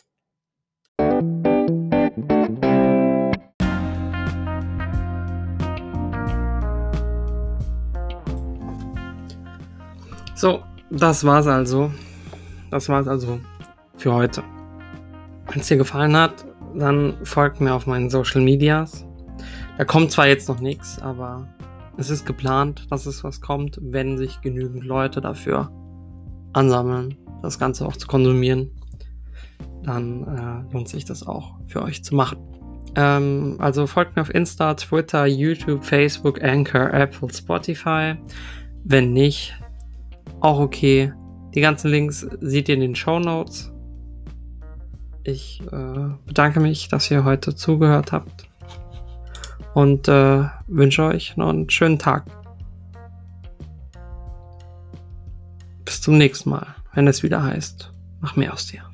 [10.36, 11.92] So, das war's also.
[12.72, 13.40] Das war's also
[13.96, 14.44] für heute.
[15.52, 19.06] Wenn's dir gefallen hat, dann folgt mir auf meinen Social Medias.
[19.78, 21.48] Da kommt zwar jetzt noch nix, aber
[21.98, 25.72] es ist geplant, dass es was kommt, wenn sich genügend Leute dafür
[26.54, 28.72] ansammeln, das Ganze auch zu konsumieren.
[29.84, 30.24] Dann
[30.70, 32.38] äh, lohnt sich das auch für euch zu machen.
[32.96, 38.16] Ähm, also folgt mir auf Insta, Twitter, YouTube, Facebook, Anchor, Apple, Spotify.
[38.84, 39.56] Wenn nicht,
[40.40, 41.14] auch okay.
[41.54, 43.72] Die ganzen Links seht ihr in den Show Notes.
[45.24, 48.51] Ich äh, bedanke mich, dass ihr heute zugehört habt
[49.74, 52.26] und äh, wünsche euch noch einen schönen Tag.
[55.86, 58.91] Bis zum nächsten Mal, wenn es wieder heißt, mach mehr aus dir.